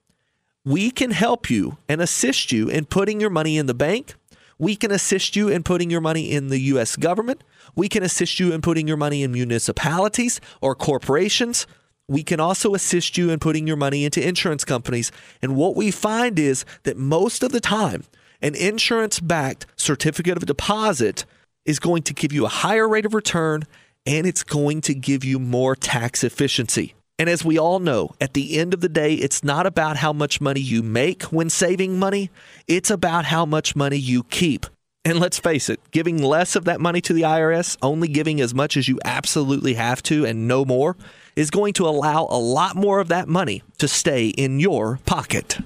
We 0.64 0.90
can 0.90 1.10
help 1.10 1.50
you 1.50 1.76
and 1.86 2.00
assist 2.00 2.50
you 2.50 2.70
in 2.70 2.86
putting 2.86 3.20
your 3.20 3.28
money 3.28 3.58
in 3.58 3.66
the 3.66 3.74
bank. 3.74 4.14
We 4.58 4.74
can 4.74 4.90
assist 4.90 5.36
you 5.36 5.48
in 5.50 5.62
putting 5.62 5.90
your 5.90 6.00
money 6.00 6.32
in 6.32 6.48
the 6.48 6.60
U.S. 6.60 6.96
government. 6.96 7.44
We 7.76 7.90
can 7.90 8.02
assist 8.02 8.40
you 8.40 8.54
in 8.54 8.62
putting 8.62 8.88
your 8.88 8.96
money 8.96 9.22
in 9.22 9.32
municipalities 9.32 10.40
or 10.62 10.74
corporations. 10.74 11.66
We 12.08 12.22
can 12.22 12.40
also 12.40 12.74
assist 12.74 13.18
you 13.18 13.30
in 13.30 13.38
putting 13.38 13.66
your 13.66 13.76
money 13.76 14.04
into 14.04 14.26
insurance 14.26 14.64
companies. 14.64 15.12
And 15.42 15.56
what 15.56 15.76
we 15.76 15.90
find 15.90 16.38
is 16.38 16.64
that 16.84 16.96
most 16.96 17.42
of 17.42 17.52
the 17.52 17.60
time, 17.60 18.04
an 18.40 18.54
insurance 18.54 19.20
backed 19.20 19.66
certificate 19.76 20.36
of 20.36 20.46
deposit 20.46 21.26
is 21.66 21.78
going 21.78 22.02
to 22.04 22.14
give 22.14 22.32
you 22.32 22.46
a 22.46 22.48
higher 22.48 22.88
rate 22.88 23.04
of 23.04 23.14
return 23.14 23.64
and 24.06 24.26
it's 24.26 24.42
going 24.42 24.80
to 24.80 24.94
give 24.94 25.22
you 25.22 25.38
more 25.38 25.76
tax 25.76 26.24
efficiency. 26.24 26.94
And 27.18 27.28
as 27.28 27.44
we 27.44 27.58
all 27.58 27.80
know, 27.80 28.14
at 28.20 28.32
the 28.32 28.58
end 28.58 28.72
of 28.72 28.80
the 28.80 28.88
day, 28.88 29.14
it's 29.14 29.42
not 29.42 29.66
about 29.66 29.96
how 29.96 30.12
much 30.12 30.40
money 30.40 30.60
you 30.60 30.82
make 30.82 31.24
when 31.24 31.50
saving 31.50 31.98
money, 31.98 32.30
it's 32.68 32.90
about 32.90 33.26
how 33.26 33.44
much 33.44 33.74
money 33.74 33.96
you 33.96 34.22
keep. 34.24 34.66
And 35.04 35.18
let's 35.18 35.38
face 35.38 35.68
it, 35.68 35.80
giving 35.90 36.22
less 36.22 36.54
of 36.54 36.64
that 36.66 36.80
money 36.80 37.00
to 37.02 37.12
the 37.12 37.22
IRS, 37.22 37.76
only 37.82 38.08
giving 38.08 38.40
as 38.40 38.54
much 38.54 38.76
as 38.76 38.88
you 38.88 39.00
absolutely 39.04 39.74
have 39.74 40.02
to 40.04 40.24
and 40.24 40.46
no 40.46 40.64
more, 40.64 40.96
is 41.38 41.50
going 41.50 41.72
to 41.72 41.86
allow 41.86 42.26
a 42.28 42.36
lot 42.36 42.74
more 42.74 42.98
of 42.98 43.06
that 43.06 43.28
money 43.28 43.62
to 43.78 43.86
stay 43.86 44.26
in 44.26 44.58
your 44.58 44.98
pocket. 45.06 45.58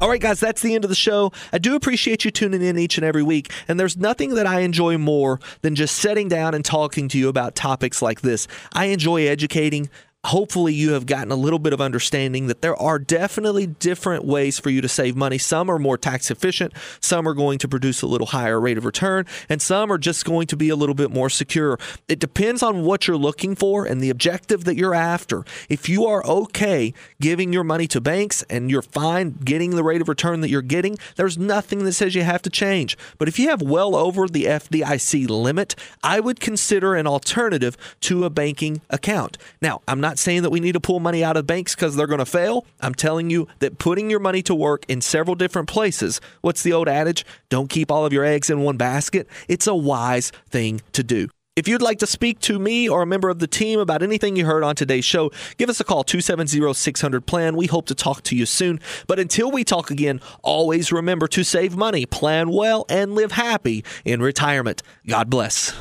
All 0.00 0.08
right, 0.08 0.20
guys, 0.20 0.40
that's 0.40 0.60
the 0.60 0.74
end 0.74 0.84
of 0.84 0.88
the 0.90 0.96
show. 0.96 1.32
I 1.52 1.58
do 1.58 1.76
appreciate 1.76 2.24
you 2.24 2.32
tuning 2.32 2.60
in 2.60 2.76
each 2.76 2.98
and 2.98 3.04
every 3.04 3.22
week. 3.22 3.52
And 3.68 3.78
there's 3.78 3.96
nothing 3.96 4.34
that 4.34 4.44
I 4.44 4.60
enjoy 4.60 4.98
more 4.98 5.38
than 5.62 5.76
just 5.76 5.94
sitting 5.96 6.28
down 6.28 6.52
and 6.52 6.64
talking 6.64 7.06
to 7.08 7.18
you 7.18 7.28
about 7.28 7.54
topics 7.54 8.02
like 8.02 8.22
this. 8.22 8.48
I 8.72 8.86
enjoy 8.86 9.28
educating, 9.28 9.88
hopefully 10.24 10.72
you 10.72 10.92
have 10.92 11.06
gotten 11.06 11.30
a 11.30 11.36
little 11.36 11.58
bit 11.58 11.72
of 11.72 11.80
understanding 11.80 12.46
that 12.46 12.62
there 12.62 12.76
are 12.76 12.98
definitely 12.98 13.66
different 13.66 14.24
ways 14.24 14.58
for 14.58 14.70
you 14.70 14.80
to 14.80 14.88
save 14.88 15.16
money. 15.16 15.38
Some 15.38 15.70
are 15.70 15.78
more 15.78 15.98
tax 15.98 16.30
efficient, 16.30 16.72
some 17.00 17.28
are 17.28 17.34
going 17.34 17.58
to 17.58 17.68
produce 17.68 18.02
a 18.02 18.06
little 18.06 18.28
higher 18.28 18.60
rate 18.60 18.78
of 18.78 18.84
return, 18.84 19.26
and 19.48 19.60
some 19.60 19.92
are 19.92 19.98
just 19.98 20.24
going 20.24 20.46
to 20.48 20.56
be 20.56 20.68
a 20.68 20.76
little 20.76 20.94
bit 20.94 21.10
more 21.10 21.28
secure. 21.28 21.78
It 22.08 22.18
depends 22.18 22.62
on 22.62 22.84
what 22.84 23.06
you're 23.06 23.16
looking 23.16 23.54
for 23.54 23.84
and 23.84 24.00
the 24.00 24.10
objective 24.10 24.64
that 24.64 24.76
you're 24.76 24.94
after. 24.94 25.44
If 25.68 25.88
you 25.88 26.06
are 26.06 26.24
okay 26.26 26.94
giving 27.20 27.52
your 27.52 27.64
money 27.64 27.86
to 27.88 28.00
banks 28.00 28.42
and 28.48 28.70
you're 28.70 28.82
fine 28.82 29.32
getting 29.44 29.70
the 29.70 29.84
rate 29.84 30.00
of 30.00 30.08
return 30.08 30.40
that 30.40 30.48
you're 30.48 30.62
getting, 30.62 30.98
there's 31.16 31.38
nothing 31.38 31.84
that 31.84 31.92
says 31.92 32.14
you 32.14 32.22
have 32.22 32.42
to 32.42 32.50
change. 32.50 32.96
But 33.18 33.28
if 33.28 33.38
you 33.38 33.48
have 33.50 33.62
well 33.62 33.94
over 33.94 34.26
the 34.28 34.44
FDIC 34.44 35.28
limit, 35.28 35.74
I 36.02 36.20
would 36.20 36.40
consider 36.40 36.94
an 36.94 37.06
alternative 37.06 37.76
to 38.00 38.24
a 38.24 38.30
banking 38.30 38.80
account. 38.90 39.38
Now, 39.60 39.82
I'm 39.86 40.00
not 40.00 40.13
not 40.14 40.20
saying 40.20 40.42
that 40.42 40.50
we 40.50 40.60
need 40.60 40.72
to 40.72 40.80
pull 40.80 41.00
money 41.00 41.24
out 41.24 41.36
of 41.36 41.44
banks 41.44 41.74
because 41.74 41.96
they're 41.96 42.06
going 42.06 42.20
to 42.20 42.24
fail. 42.24 42.64
I'm 42.80 42.94
telling 42.94 43.30
you 43.30 43.48
that 43.58 43.78
putting 43.78 44.10
your 44.10 44.20
money 44.20 44.42
to 44.42 44.54
work 44.54 44.84
in 44.86 45.00
several 45.00 45.34
different 45.34 45.68
places, 45.68 46.20
what's 46.40 46.62
the 46.62 46.72
old 46.72 46.88
adage? 46.88 47.26
Don't 47.48 47.68
keep 47.68 47.90
all 47.90 48.06
of 48.06 48.12
your 48.12 48.24
eggs 48.24 48.48
in 48.48 48.60
one 48.60 48.76
basket. 48.76 49.26
It's 49.48 49.66
a 49.66 49.74
wise 49.74 50.30
thing 50.48 50.82
to 50.92 51.02
do. 51.02 51.30
If 51.56 51.66
you'd 51.66 51.82
like 51.82 51.98
to 51.98 52.06
speak 52.06 52.38
to 52.40 52.60
me 52.60 52.88
or 52.88 53.02
a 53.02 53.06
member 53.06 53.28
of 53.28 53.40
the 53.40 53.48
team 53.48 53.80
about 53.80 54.04
anything 54.04 54.36
you 54.36 54.46
heard 54.46 54.62
on 54.62 54.76
today's 54.76 55.04
show, 55.04 55.32
give 55.56 55.68
us 55.68 55.80
a 55.80 55.84
call 55.84 56.04
270-600-PLAN. 56.04 57.56
We 57.56 57.66
hope 57.66 57.86
to 57.86 57.94
talk 57.96 58.22
to 58.24 58.36
you 58.36 58.46
soon. 58.46 58.78
But 59.08 59.18
until 59.18 59.50
we 59.50 59.64
talk 59.64 59.90
again, 59.90 60.20
always 60.42 60.92
remember 60.92 61.26
to 61.26 61.42
save 61.42 61.76
money, 61.76 62.06
plan 62.06 62.50
well, 62.50 62.86
and 62.88 63.16
live 63.16 63.32
happy 63.32 63.84
in 64.04 64.22
retirement. 64.22 64.84
God 65.08 65.28
bless. 65.28 65.74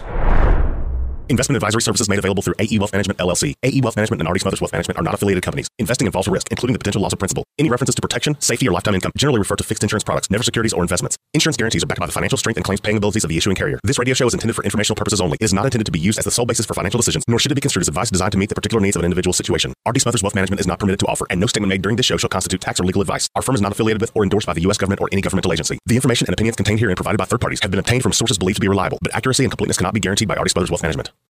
Investment 1.29 1.55
advisory 1.55 1.81
services 1.81 2.09
made 2.09 2.19
available 2.19 2.43
through 2.43 2.55
AE 2.59 2.77
Wealth 2.79 2.91
Management 2.91 3.17
LLC. 3.19 3.53
AE 3.63 3.79
Wealth 3.81 3.95
Management 3.95 4.21
and 4.21 4.27
R.D. 4.27 4.39
Smothers 4.39 4.59
Wealth 4.59 4.73
Management 4.73 4.99
are 4.99 5.03
not 5.03 5.13
affiliated 5.13 5.43
companies. 5.43 5.67
Investing 5.79 6.05
involves 6.05 6.27
risk, 6.27 6.47
including 6.51 6.73
the 6.73 6.79
potential 6.79 7.01
loss 7.01 7.13
of 7.13 7.19
principal. 7.19 7.45
Any 7.57 7.69
references 7.69 7.95
to 7.95 8.01
protection, 8.01 8.35
safety, 8.41 8.67
or 8.67 8.71
lifetime 8.71 8.95
income 8.95 9.13
generally 9.17 9.39
refer 9.39 9.55
to 9.55 9.63
fixed 9.63 9.83
insurance 9.83 10.03
products, 10.03 10.29
never 10.29 10.43
securities 10.43 10.73
or 10.73 10.81
investments. 10.81 11.15
Insurance 11.33 11.55
guarantees 11.55 11.83
are 11.83 11.87
backed 11.87 12.01
by 12.01 12.05
the 12.05 12.11
financial 12.11 12.37
strength 12.37 12.57
and 12.57 12.65
claims 12.65 12.81
paying 12.81 12.97
abilities 12.97 13.23
of 13.23 13.29
the 13.29 13.37
issuing 13.37 13.55
carrier. 13.55 13.79
This 13.83 13.97
radio 13.97 14.13
show 14.13 14.27
is 14.27 14.33
intended 14.33 14.55
for 14.55 14.63
informational 14.63 14.95
purposes 14.95 15.21
only. 15.21 15.37
It 15.39 15.45
is 15.45 15.53
not 15.53 15.65
intended 15.65 15.85
to 15.85 15.91
be 15.91 15.99
used 15.99 16.19
as 16.19 16.25
the 16.25 16.31
sole 16.31 16.45
basis 16.45 16.65
for 16.65 16.73
financial 16.73 16.97
decisions, 16.97 17.23
nor 17.27 17.39
should 17.39 17.51
it 17.51 17.55
be 17.55 17.61
construed 17.61 17.83
as 17.83 17.87
advice 17.87 18.09
designed 18.09 18.33
to 18.33 18.37
meet 18.37 18.49
the 18.49 18.55
particular 18.55 18.81
needs 18.81 18.97
of 18.97 19.01
an 19.01 19.05
individual 19.05 19.33
situation. 19.33 19.73
R.D. 19.85 19.99
Smothers 20.01 20.23
Wealth 20.23 20.35
Management 20.35 20.59
is 20.59 20.67
not 20.67 20.79
permitted 20.79 20.99
to 20.99 21.05
offer, 21.07 21.25
and 21.29 21.39
no 21.39 21.47
statement 21.47 21.69
made 21.69 21.81
during 21.81 21.95
this 21.95 22.05
show 22.05 22.17
shall 22.17 22.29
constitute 22.29 22.59
tax 22.59 22.79
or 22.81 22.83
legal 22.83 23.01
advice. 23.01 23.29
Our 23.35 23.41
firm 23.41 23.55
is 23.55 23.61
not 23.61 23.71
affiliated 23.71 24.01
with 24.01 24.11
or 24.13 24.23
endorsed 24.23 24.47
by 24.47 24.53
the 24.53 24.61
U.S. 24.63 24.77
government 24.77 24.99
or 24.99 25.07
any 25.13 25.21
governmental 25.21 25.53
agency. 25.53 25.79
The 25.85 25.95
information 25.95 26.27
and 26.27 26.33
opinions 26.33 26.57
contained 26.57 26.79
herein 26.79 26.95
provided 26.95 27.17
by 27.17 27.25
third 27.25 27.41
parties 27.41 27.61
have 27.61 27.71
been 27.71 27.79
obtained 27.79 28.03
from 28.03 28.11
sources 28.11 28.37
believed 28.37 28.57
to 28.57 28.61
be 28.61 28.67
reliable, 28.67 28.99
but 29.01 29.15
accuracy 29.15 29.43
and 29.43 29.51
completeness 29.51 29.77
cannot 29.77 29.93
be 29.93 30.01
guaranteed 30.01 30.27
by 30.27 30.35
R.D. 30.35 30.49
Smothers 30.49 30.69
Wealth 30.69 30.83
Management. 30.83 31.13